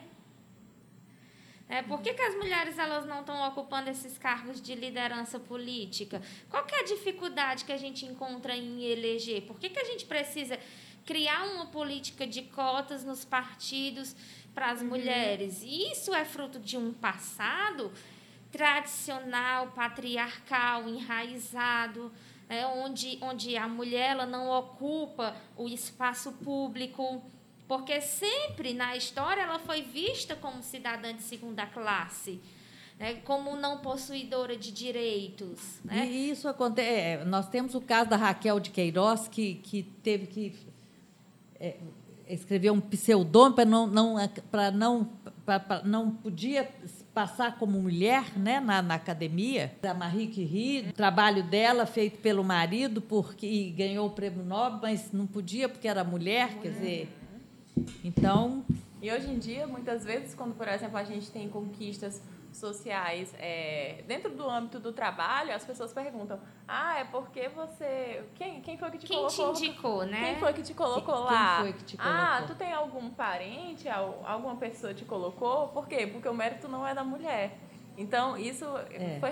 [1.68, 6.22] É, por que, que as mulheres elas não estão ocupando esses cargos de liderança política?
[6.50, 9.42] Qual que é a dificuldade que a gente encontra em eleger?
[9.44, 10.60] Por que, que a gente precisa
[11.06, 14.16] criar uma política de cotas nos partidos
[14.54, 15.62] para as mulheres?
[15.64, 17.92] E isso é fruto de um passado
[18.52, 22.12] tradicional, patriarcal, enraizado,
[22.48, 27.20] né, onde, onde a mulher ela não ocupa o espaço público,
[27.68, 32.40] porque sempre na história ela foi vista como cidadã de segunda classe,
[33.00, 35.80] né, como não possuidora de direitos.
[35.84, 36.06] Né?
[36.06, 37.26] E isso acontece.
[37.26, 40.73] nós temos o caso da Raquel de Queiroz, que, que teve que
[41.64, 41.78] é,
[42.28, 44.16] escrever um pseudônimo para não, não,
[44.52, 45.10] para não,
[45.46, 46.70] pra, pra- não podia
[47.14, 49.72] passar como mulher né, na, na academia.
[49.84, 54.80] A Marie Curie, o trabalho dela feito pelo marido, porque e ganhou o prêmio Nobel,
[54.82, 57.10] mas não podia porque era mulher, quer dizer.
[58.04, 58.64] Então,
[59.02, 62.22] E hoje em dia, muitas vezes, quando, por exemplo, a gente tem conquistas
[62.58, 68.24] sociais é, dentro do âmbito do trabalho, as pessoas perguntam: Ah, é porque você.
[68.36, 69.56] Quem, quem foi que te Quem te colocou?
[69.64, 70.20] indicou, né?
[70.20, 71.58] Quem foi que te colocou Quem lá?
[71.62, 72.48] foi que te Ah, colocou?
[72.56, 75.68] tu tem algum parente, al- alguma pessoa te colocou?
[75.70, 76.08] Por quê?
[76.08, 77.58] Porque o mérito não é da mulher.
[77.98, 79.20] Então, isso É.
[79.20, 79.30] foi,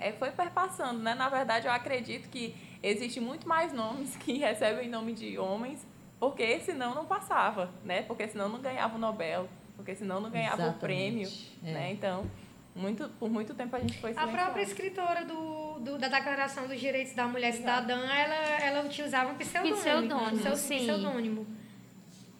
[0.00, 1.14] é, foi perpassando, né?
[1.14, 5.84] Na verdade, eu acredito que existe muito mais nomes que recebem nome de homens,
[6.20, 8.02] porque senão não passava, né?
[8.02, 10.76] Porque senão não ganhava o Nobel, porque senão não ganhava Exatamente.
[10.76, 11.28] o prêmio,
[11.64, 11.72] É.
[11.72, 11.90] né?
[11.92, 12.24] Então,
[12.76, 16.78] muito, por muito tempo a gente foi A própria escritora do, do- da Declaração dos
[16.78, 19.76] Direitos da Mulher Cidadã, ela, ela utilizava um pseudônimo.
[19.80, 20.78] Pseudônimo, Seu- sim.
[20.78, 21.46] pseudônimo.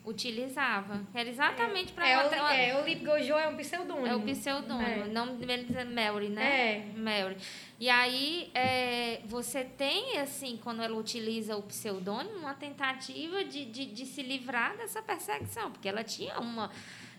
[0.04, 1.00] Utilizava.
[1.12, 4.06] Era exatamente para É, o, é, o Lip Gojo é um pseudônimo.
[4.06, 4.86] É o pseudônimo.
[4.88, 5.04] É.
[5.08, 6.76] O nome dele é Mary, né?
[6.94, 6.98] É.
[6.98, 7.36] Mary.
[7.80, 13.84] E aí, é, você tem, assim, quando ela utiliza o pseudônimo, uma tentativa de, de,
[13.86, 16.70] de se livrar dessa perseguição, porque ela tinha uma.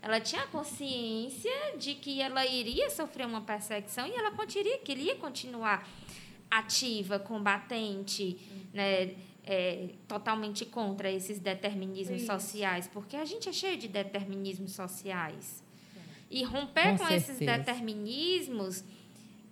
[0.07, 5.85] Ela tinha consciência de que ela iria sofrer uma perseguição e ela queria, queria continuar
[6.49, 8.37] ativa, combatente,
[8.73, 9.15] né?
[9.47, 12.31] é, totalmente contra esses determinismos Isso.
[12.31, 15.61] sociais, porque a gente é cheio de determinismos sociais.
[16.29, 18.83] E romper Com com, esses determinismos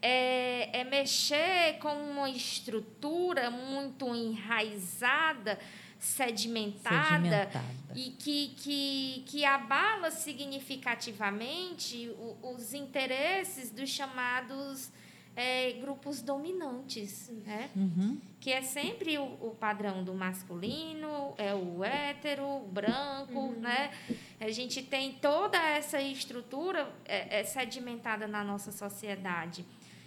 [0.02, 5.58] é, é mexer com uma estrutura muito enraizada,
[6.06, 7.66] sedimentada, Sedimentada.
[7.96, 14.92] e que, que, que abala significativamente o- os interesses dos chamados
[15.38, 17.70] é, grupos dominantes, né?
[17.76, 18.18] Uhum.
[18.40, 23.92] que é sempre o, o padrão do masculino, é o hétero, o branco, né?
[24.40, 29.66] A gente tem toda essa estrutura é, é, sedimentada na nossa sociedade.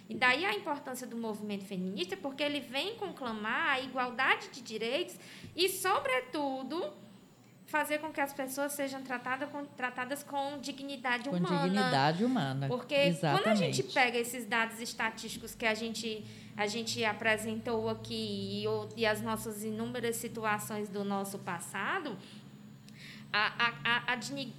[0.09, 5.15] E daí a importância do movimento feminista, porque ele vem conclamar a igualdade de direitos
[5.55, 6.91] e, sobretudo,
[7.67, 11.61] fazer com que as pessoas sejam tratadas com, tratadas com dignidade Com humana.
[11.61, 12.67] dignidade humana.
[12.67, 13.43] Porque Exatamente.
[13.43, 16.25] quando a gente pega esses dados estatísticos que a gente,
[16.57, 22.17] a gente apresentou aqui e, e as nossas inúmeras situações do nosso passado,
[23.31, 24.13] a, a, a,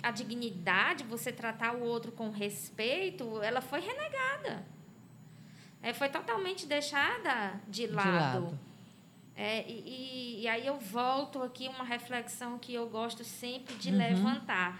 [0.05, 4.64] a dignidade, você tratar o outro com respeito, ela foi renegada.
[5.82, 8.10] É, foi totalmente deixada de De lado.
[8.44, 8.58] lado.
[9.36, 13.96] É, e, e- aí eu volto aqui uma reflexão que eu gosto sempre de Uhum.
[13.96, 14.78] levantar.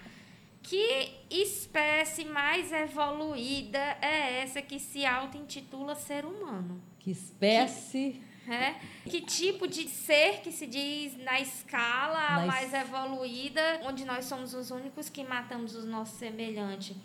[0.63, 6.83] Que espécie mais evoluída é essa que se auto-intitula ser humano?
[6.99, 8.21] Que espécie.
[8.47, 8.75] É?
[9.09, 14.71] Que tipo de ser que se diz na escala mais evoluída, onde nós somos os
[14.71, 16.97] únicos que matamos os nossos semelhantes?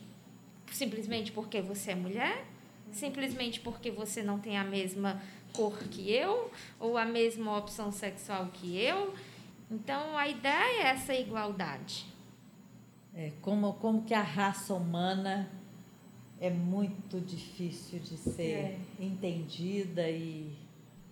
[0.71, 2.45] Simplesmente porque você é mulher?
[2.95, 5.21] Simplesmente porque você não tem a mesma
[5.53, 6.49] cor que eu?
[6.79, 9.13] Ou a mesma opção sexual que eu?
[9.69, 12.05] Então, a ideia é essa igualdade.
[13.13, 15.51] É, como, como que a raça humana
[16.39, 18.77] é muito difícil de ser É.
[18.97, 20.55] entendida e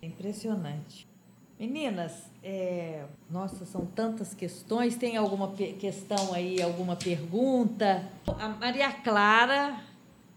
[0.00, 1.06] é impressionante.
[1.60, 4.96] Meninas, é, nossa, são tantas questões.
[4.96, 8.08] Tem alguma questão aí, alguma pergunta?
[8.26, 9.78] A Maria Clara,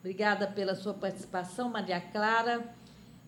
[0.08, 2.74] obrigada pela sua participação, Maria Clara,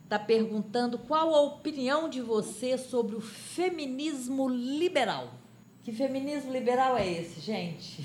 [0.06, 5.34] está perguntando qual a opinião de você sobre o feminismo liberal.
[5.84, 8.02] Que feminismo liberal é esse, gente?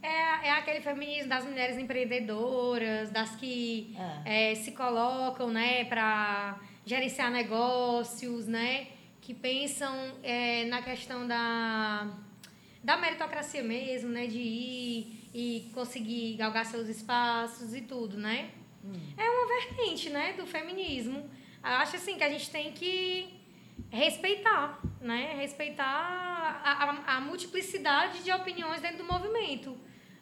[0.00, 4.22] É, é aquele feminismo das mulheres empreendedoras, das que Ah.
[4.24, 8.86] é, se colocam, né, para gerenciar negócios, né,
[9.20, 9.92] que pensam
[10.22, 12.08] é, na questão da,
[12.84, 18.50] da meritocracia mesmo, né, de ir e conseguir galgar seus espaços e tudo, né.
[19.18, 21.28] É uma vertente, né, do feminismo.
[21.62, 23.38] Eu acho assim que a gente tem que
[23.90, 25.84] respeitar, né, respeitar
[26.64, 29.76] a, a, a multiplicidade de opiniões dentro do movimento,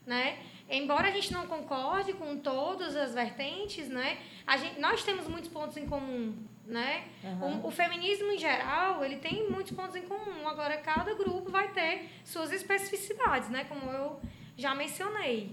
[0.04, 0.40] né.
[0.68, 5.48] Embora a gente não concorde com todas as vertentes, né, a gente, nós temos muitos
[5.48, 6.34] pontos em comum,
[6.66, 7.04] né.
[7.22, 7.60] Aham.
[7.62, 10.48] O, o feminismo em geral ele tem muitos pontos em comum.
[10.48, 14.20] Agora cada grupo vai ter suas especificidades, né, como eu
[14.57, 15.50] já mencionei.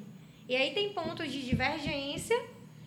[0.48, 2.40] E aí tem pontos de divergência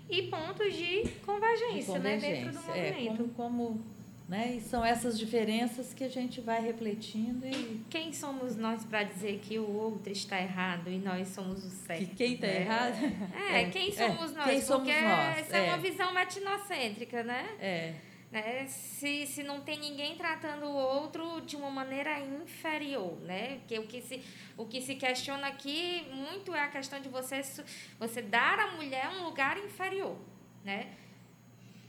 [0.09, 2.73] e pontos de convergência, de né, dentro do convergência.
[2.73, 3.35] É, movimento.
[3.35, 3.85] como, como,
[4.29, 4.55] né?
[4.57, 9.41] E são essas diferenças que a gente vai refletindo e Quem somos nós para dizer
[9.43, 12.01] que o outro está errado e nós somos o certo?
[12.01, 12.61] que quem está né?
[12.61, 12.97] errado
[13.35, 14.45] É, É, quem é, somos nós?
[14.45, 15.67] quem somos Porque nós, essa é.
[15.67, 15.69] é.
[15.69, 17.49] uma visão etnocêntrica, né?
[17.61, 17.95] é
[18.35, 18.66] né?
[18.66, 23.59] Se, se não tem ninguém tratando o outro de uma maneira inferior, né?
[23.59, 24.20] Porque o que se,
[24.57, 27.43] o que se questiona aqui muito é a questão de você,
[27.97, 30.16] você dar à mulher um lugar inferior,
[30.64, 30.89] né?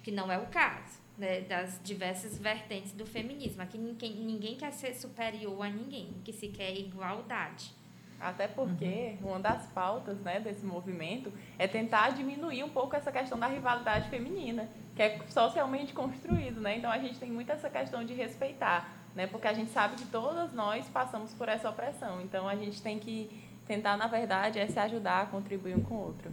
[0.04, 1.04] Que não é o caso.
[1.18, 3.62] Né, das diversas vertentes do feminismo.
[3.62, 7.72] Aqui ninguém, ninguém quer ser superior a ninguém, o que se quer é igualdade.
[8.20, 13.40] Até porque uma das pautas né, desse movimento é tentar diminuir um pouco essa questão
[13.40, 16.62] da rivalidade feminina, que é socialmente construído.
[16.62, 16.78] Né?
[16.78, 19.28] Então a gente tem muito essa questão de respeitar, né?
[19.28, 22.22] porque a gente sabe que todas nós passamos por essa opressão.
[22.22, 23.30] Então a gente tem que
[23.68, 26.32] tentar, na verdade, é se ajudar, contribuir um com o outro.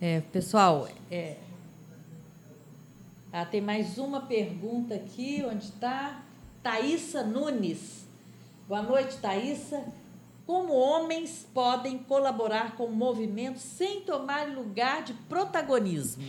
[0.00, 1.36] É, pessoal, é...
[3.32, 6.20] ah, tem mais uma pergunta aqui, onde está?
[6.62, 8.06] Thaísa Nunes.
[8.68, 9.84] Boa noite, Thaísa.
[10.44, 16.24] Como homens podem colaborar com o movimento sem tomar lugar de protagonismo?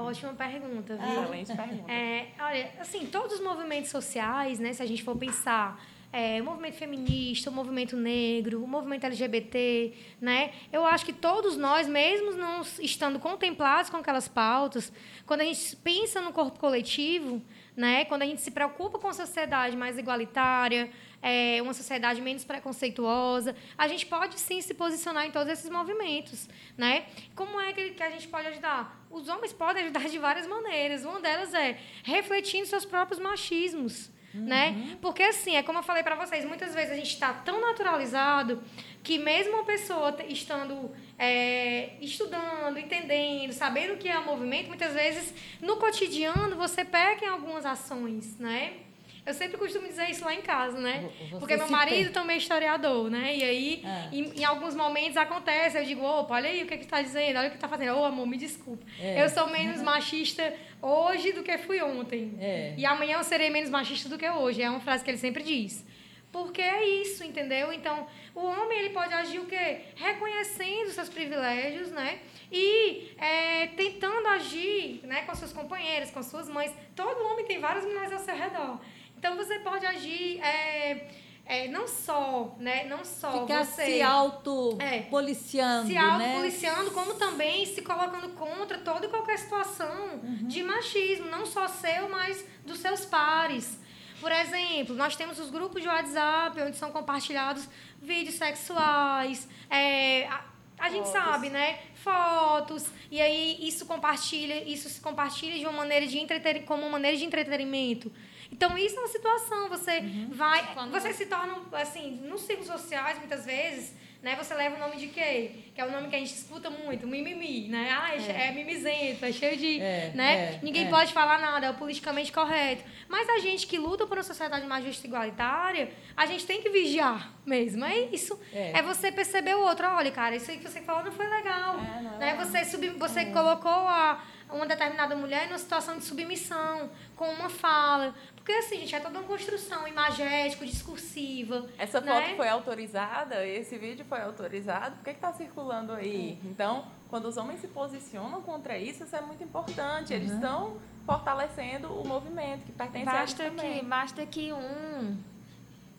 [0.00, 1.22] Ótima pergunta, viu?
[1.22, 1.92] Excelente pergunta.
[1.92, 5.80] É, olha, assim, todos os movimentos sociais, né, se a gente for pensar,
[6.12, 11.56] é, o movimento feminista, o movimento negro, o movimento LGBT, né, eu acho que todos
[11.56, 14.92] nós, mesmo não estando contemplados com aquelas pautas,
[15.26, 17.42] quando a gente pensa no corpo coletivo,
[17.76, 20.88] né, quando a gente se preocupa com a sociedade mais igualitária,
[21.24, 26.46] é, uma sociedade menos preconceituosa, a gente pode sim se posicionar em todos esses movimentos,
[26.76, 27.06] né?
[27.34, 29.02] Como é que a gente pode ajudar?
[29.10, 31.02] Os homens podem ajudar de várias maneiras.
[31.02, 34.96] Uma delas é refletindo seus próprios machismos, né?
[35.00, 38.62] Porque assim, é como eu falei para vocês, muitas vezes a gente está tão naturalizado
[39.02, 44.92] que mesmo uma pessoa estando é, estudando, entendendo, sabendo o que é o movimento, muitas
[44.92, 48.83] vezes no cotidiano você peca em algumas ações, né?
[49.26, 51.08] Eu sempre costumo dizer isso lá em casa, né?
[51.30, 52.12] Você Porque meu marido tem.
[52.12, 53.34] também é historiador, né?
[53.34, 54.08] E aí, Ah.
[54.12, 57.38] em, em alguns momentos acontece, eu digo, opa, olha aí o que que está dizendo,
[57.38, 57.96] olha o que está fazendo.
[57.96, 58.84] Ô, amor, me desculpa.
[59.00, 59.22] É.
[59.22, 62.36] Eu sou menos machista hoje do que fui ontem.
[62.38, 62.74] É.
[62.76, 64.60] E amanhã eu serei menos machista do que hoje.
[64.60, 65.84] É uma frase que ele sempre diz.
[66.30, 67.72] Porque é isso, entendeu?
[67.72, 69.82] Então, o homem ele pode agir o quê?
[69.94, 72.18] Reconhecendo seus privilégios, né?
[72.50, 76.72] E é, tentando agir né, com seus companheiros, com suas mães.
[76.96, 78.80] Todo homem tem várias mulheres ao seu redor.
[79.24, 81.08] Então, você pode agir é,
[81.46, 82.84] é, não só, né?
[82.84, 85.98] Não só Ficar você se auto-policiando, se né?
[85.98, 90.46] autopoliciando, como também se colocando contra toda e qualquer situação Uhum.
[90.46, 93.78] de machismo, não só seu, mas dos seus pares.
[94.20, 97.66] Por exemplo, nós temos os grupos de WhatsApp, onde são compartilhados
[98.02, 100.44] vídeos sexuais, é, a,
[100.78, 101.12] a gente Fotos.
[101.12, 101.78] sabe, né?
[101.94, 106.90] Fotos, e aí isso compartilha, isso se compartilha de uma maneira de entreter, como uma
[106.90, 108.12] maneira de entretenimento.
[108.54, 110.28] Então, isso é uma situação, você Uhum.
[110.30, 110.72] vai.
[110.74, 113.92] Quando Você se torna, assim, nos círculos sociais, muitas vezes,
[114.22, 114.36] né?
[114.36, 115.50] Você leva o nome de quê?
[115.74, 117.90] Que é o nome que a gente escuta muito, mimimi, né?
[118.00, 119.80] Ah, é, é mimizento, é cheio de.
[119.80, 120.34] É, né?
[120.36, 120.88] é, Ninguém é.
[120.88, 122.84] pode falar nada, é o politicamente correto.
[123.08, 126.62] Mas a gente que luta por uma sociedade mais justa e igualitária, a gente tem
[126.62, 127.84] que vigiar mesmo.
[127.84, 128.38] É isso.
[128.52, 128.78] É.
[128.78, 129.86] É, você perceber o outro.
[129.88, 131.74] Olha, cara, isso aí que você falou não foi legal.
[131.78, 132.34] É, não é né?
[132.36, 138.14] Você, sub, você colocou a, uma determinada mulher numa situação de submissão, com uma fala.
[138.44, 141.66] Porque assim, gente, é toda uma construção imagética, discursiva.
[141.78, 142.12] Essa né?
[142.12, 146.38] foto foi autorizada, esse vídeo foi autorizado, por que está circulando aí?
[146.44, 150.12] Então, quando os homens se posicionam contra isso, isso é muito importante.
[150.12, 150.36] Eles Uhum.
[150.36, 150.76] estão
[151.06, 153.78] fortalecendo o movimento que pertence a eles Basta também.
[153.78, 155.16] que, basta que um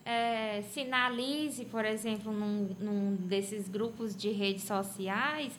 [0.05, 5.51] é, sinalize, por exemplo, num, num desses grupos de redes sociais,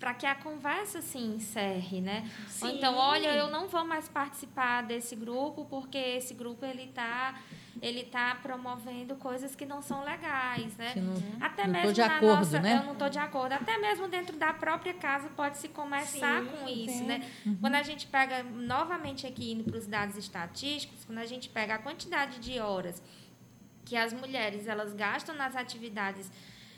[0.00, 2.28] para que a conversa se encerre, né?
[2.62, 2.78] Ou Sim.
[2.78, 7.38] então, olha, eu não vou mais participar desse grupo porque esse grupo ele está
[7.82, 10.94] ele tá promovendo coisas que não são legais, né?
[10.96, 11.14] Não-
[11.46, 12.78] Até não mesmo de na acordo, nossa, né?
[12.78, 13.52] eu não estou de acordo.
[13.52, 17.06] Até mesmo dentro da própria casa pode se começar Sim, com isso, sim.
[17.06, 17.30] né?
[17.60, 21.74] Quando a gente pega novamente aqui indo para os dados estatísticos, quando a gente pega
[21.76, 23.02] a quantidade de horas
[23.84, 26.30] que as mulheres elas gastam nas atividades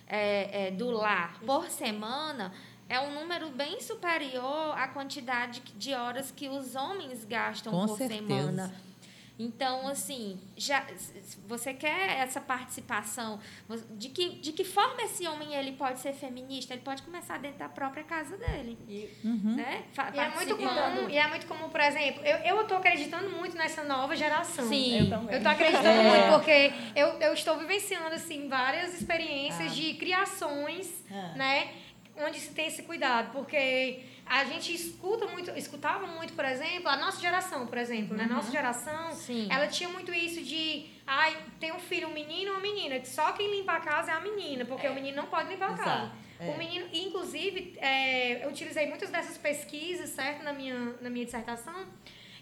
[0.07, 2.53] é, é, do lar por semana
[2.95, 7.97] é um número bem superior à quantidade de horas que os homens gastam Com por
[7.97, 8.21] certeza.
[8.27, 8.75] semana.
[9.39, 13.41] Então, assim, já, se você quer essa participação,
[13.93, 16.75] de que, de que forma esse homem ele pode ser feminista?
[16.75, 18.79] Ele pode começar dentro da própria casa dele.
[18.87, 19.57] E Uhum.
[19.57, 19.85] Né?
[20.15, 23.57] E é muito comum, e é muito comum, por exemplo, eu, eu tô acreditando muito
[23.57, 24.69] nessa nova geração.
[24.69, 24.99] Sim.
[25.05, 25.35] eu também.
[25.35, 26.11] Eu tô acreditando É.
[26.11, 29.75] muito, porque eu, eu estou vivenciando, assim, várias experiências Ah.
[29.75, 31.33] de criações, Ah.
[31.37, 31.73] né?
[32.17, 36.97] Onde se tem esse cuidado, porque a gente escuta muito, escutava muito, por exemplo, a
[36.97, 38.27] nossa geração, por exemplo, né?
[38.27, 39.49] Nossa geração, Sim.
[39.51, 43.33] ela tinha muito isso de, ai, tem um filho, um menino ou uma menina, só
[43.33, 45.85] quem limpa a casa é a menina, porque o menino não pode limpar a Exato,
[45.89, 46.13] casa.
[46.39, 46.51] é.
[46.51, 51.87] O menino, inclusive, é, eu utilizei muitas dessas pesquisas, certo, na minha, na minha dissertação,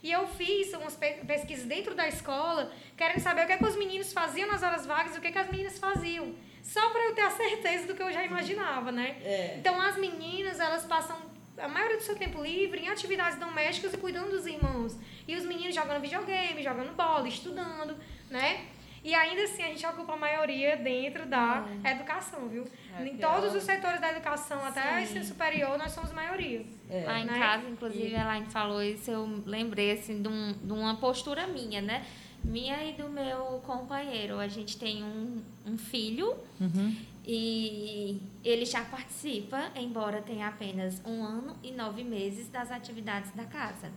[0.02, 3.64] e eu fiz umas pe- pesquisas dentro da escola, querendo saber o que, é que
[3.66, 6.34] os meninos faziam nas horas vagas e o que, é que as meninas faziam.
[6.62, 9.16] Só para eu ter a certeza do que eu já imaginava, né?
[9.22, 9.56] É.
[9.58, 11.16] Então, as meninas, elas passam
[11.58, 14.96] a maioria do seu tempo livre em atividades domésticas e cuidando dos irmãos.
[15.26, 17.96] E os meninos jogando videogame, jogando bola, estudando,
[18.30, 18.66] né?
[19.02, 22.66] E ainda assim, a gente ocupa a maioria dentro da educação, viu?
[22.98, 26.66] É, em todos os setores da educação, até a ensino superior, nós somos maioria.
[26.88, 27.04] É.
[27.06, 27.38] Lá em né?
[27.38, 31.80] casa, inclusive, a Elaine falou isso, eu lembrei assim, de, um, de uma postura minha,
[31.80, 32.04] né?
[32.42, 34.38] Minha e do meu companheiro.
[34.38, 36.94] A gente tem um, um filho Uhum.
[37.26, 43.44] e ele já participa, embora tenha apenas um ano e nove meses das atividades da
[43.44, 43.90] casa.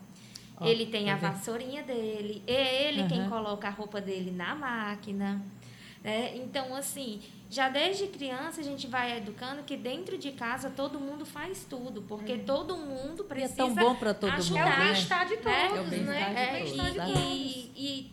[0.59, 3.29] Ó, ele tem a vassourinha dele, é ele quem Aham.
[3.29, 5.41] coloca a roupa dele na máquina.
[6.03, 6.35] né?
[6.35, 11.25] Então, assim, já desde criança a gente vai educando que dentro de casa todo mundo
[11.25, 14.59] faz tudo, porque todo mundo E é precisa tão bom para todo ajudar.
[14.59, 14.83] É o mundo, né?
[14.85, 15.75] bem-estar de todos, né?
[15.75, 16.33] É o bem-estar
[16.85, 16.91] né?
[16.91, 17.19] de É o todos, de.
[17.19, 18.11] E, e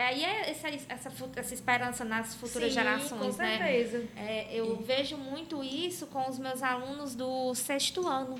[0.00, 3.58] aí é essa, essa, essa esperança nas futuras Sim, gerações, com né?
[3.58, 4.04] certeza.
[4.16, 8.38] É, eu vejo muito isso com os meus alunos do sexto ano,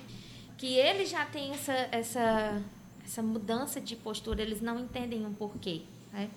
[0.56, 2.62] que eles já têm essa, essa,
[3.04, 5.82] essa mudança de postura, eles não entendem o porquê.
[6.12, 6.30] Né?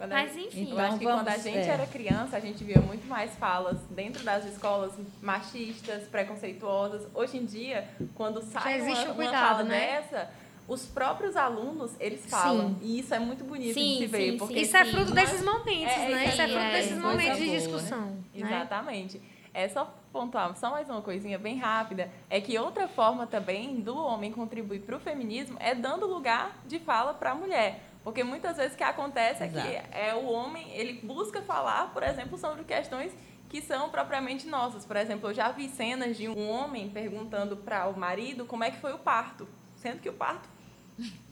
[0.00, 0.70] Quando Mas, enfim.
[0.70, 1.66] eu acho que Então, quando a gente é.
[1.66, 7.06] era criança, a gente via muito mais falas dentro das escolas machistas, preconceituosas.
[7.12, 10.00] Hoje em dia, quando sai uma, uma cuidado, fala né?
[10.00, 10.30] dessa,
[10.70, 12.68] os próprios alunos, eles falam.
[12.68, 12.78] Sim.
[12.80, 14.30] E isso é muito bonito sim, de se ver.
[14.30, 16.28] Sim, porque, isso é fruto desses momentos, é, né?
[16.28, 18.06] Isso é fruto desses é, momentos de discussão.
[18.06, 18.22] Né?
[18.34, 19.20] Exatamente.
[19.52, 23.96] É só pontuar, só mais uma coisinha bem rápida, é que outra forma também do
[23.96, 27.82] homem contribuir para o feminismo é dando lugar de fala para a mulher.
[28.04, 29.66] Porque muitas vezes o que acontece Exato.
[29.66, 33.12] é que é o homem, ele busca falar, por exemplo, sobre questões
[33.48, 34.86] que são propriamente nossas.
[34.86, 38.70] Por exemplo, eu já vi cenas de um homem perguntando para o marido como é
[38.70, 40.48] que foi o parto, sendo que o parto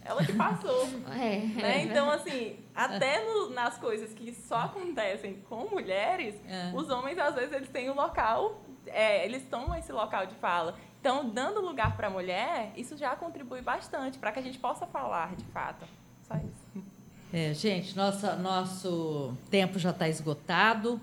[0.04, 0.88] ela que passou.
[1.10, 1.78] É, né?
[1.78, 6.72] É então, assim, até no, nas coisas que só acontecem com mulheres, é.
[6.74, 10.34] os homens, às vezes, eles têm o um local, é, eles tomam esse local de
[10.36, 10.76] fala.
[11.00, 14.86] Então, dando lugar para a mulher, isso já contribui bastante para que a gente possa
[14.86, 15.86] falar, de fato.
[16.22, 16.86] Só isso.
[17.32, 21.00] É, gente, nossa, nosso tempo já está esgotado.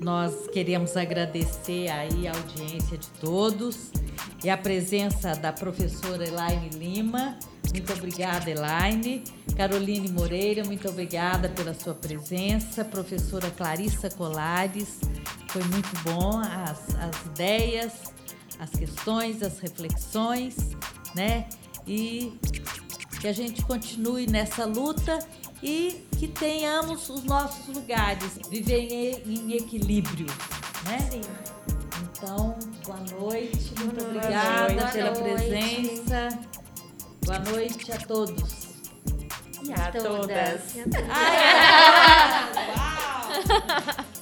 [0.00, 3.90] Nós queremos agradecer aí a audiência de todos
[4.42, 7.38] e a presença da professora Elaine Lima.
[7.70, 9.22] Muito obrigada, Elaine.
[9.54, 12.82] Caroline Moreira, muito obrigada pela sua presença.
[12.82, 15.00] Professora Clarissa Colares,
[15.48, 17.92] foi muito bom as, as ideias,
[18.58, 20.56] as questões, as reflexões,
[21.14, 21.46] né?
[21.86, 22.32] E
[23.20, 25.18] que a gente continue nessa luta
[25.62, 30.26] e que tenhamos os nossos lugares, viver em, equilíbrio,
[30.84, 30.98] né?
[31.10, 31.20] Sim.
[32.02, 34.92] Então, boa noite, muito boa obrigada noite.
[34.92, 36.28] pela boa presença.
[36.28, 36.48] Noite.
[37.24, 38.70] Boa noite a todos.
[39.62, 40.12] E a, a todas.
[40.22, 40.76] todas.
[40.76, 40.84] É.
[44.06, 44.19] Uau!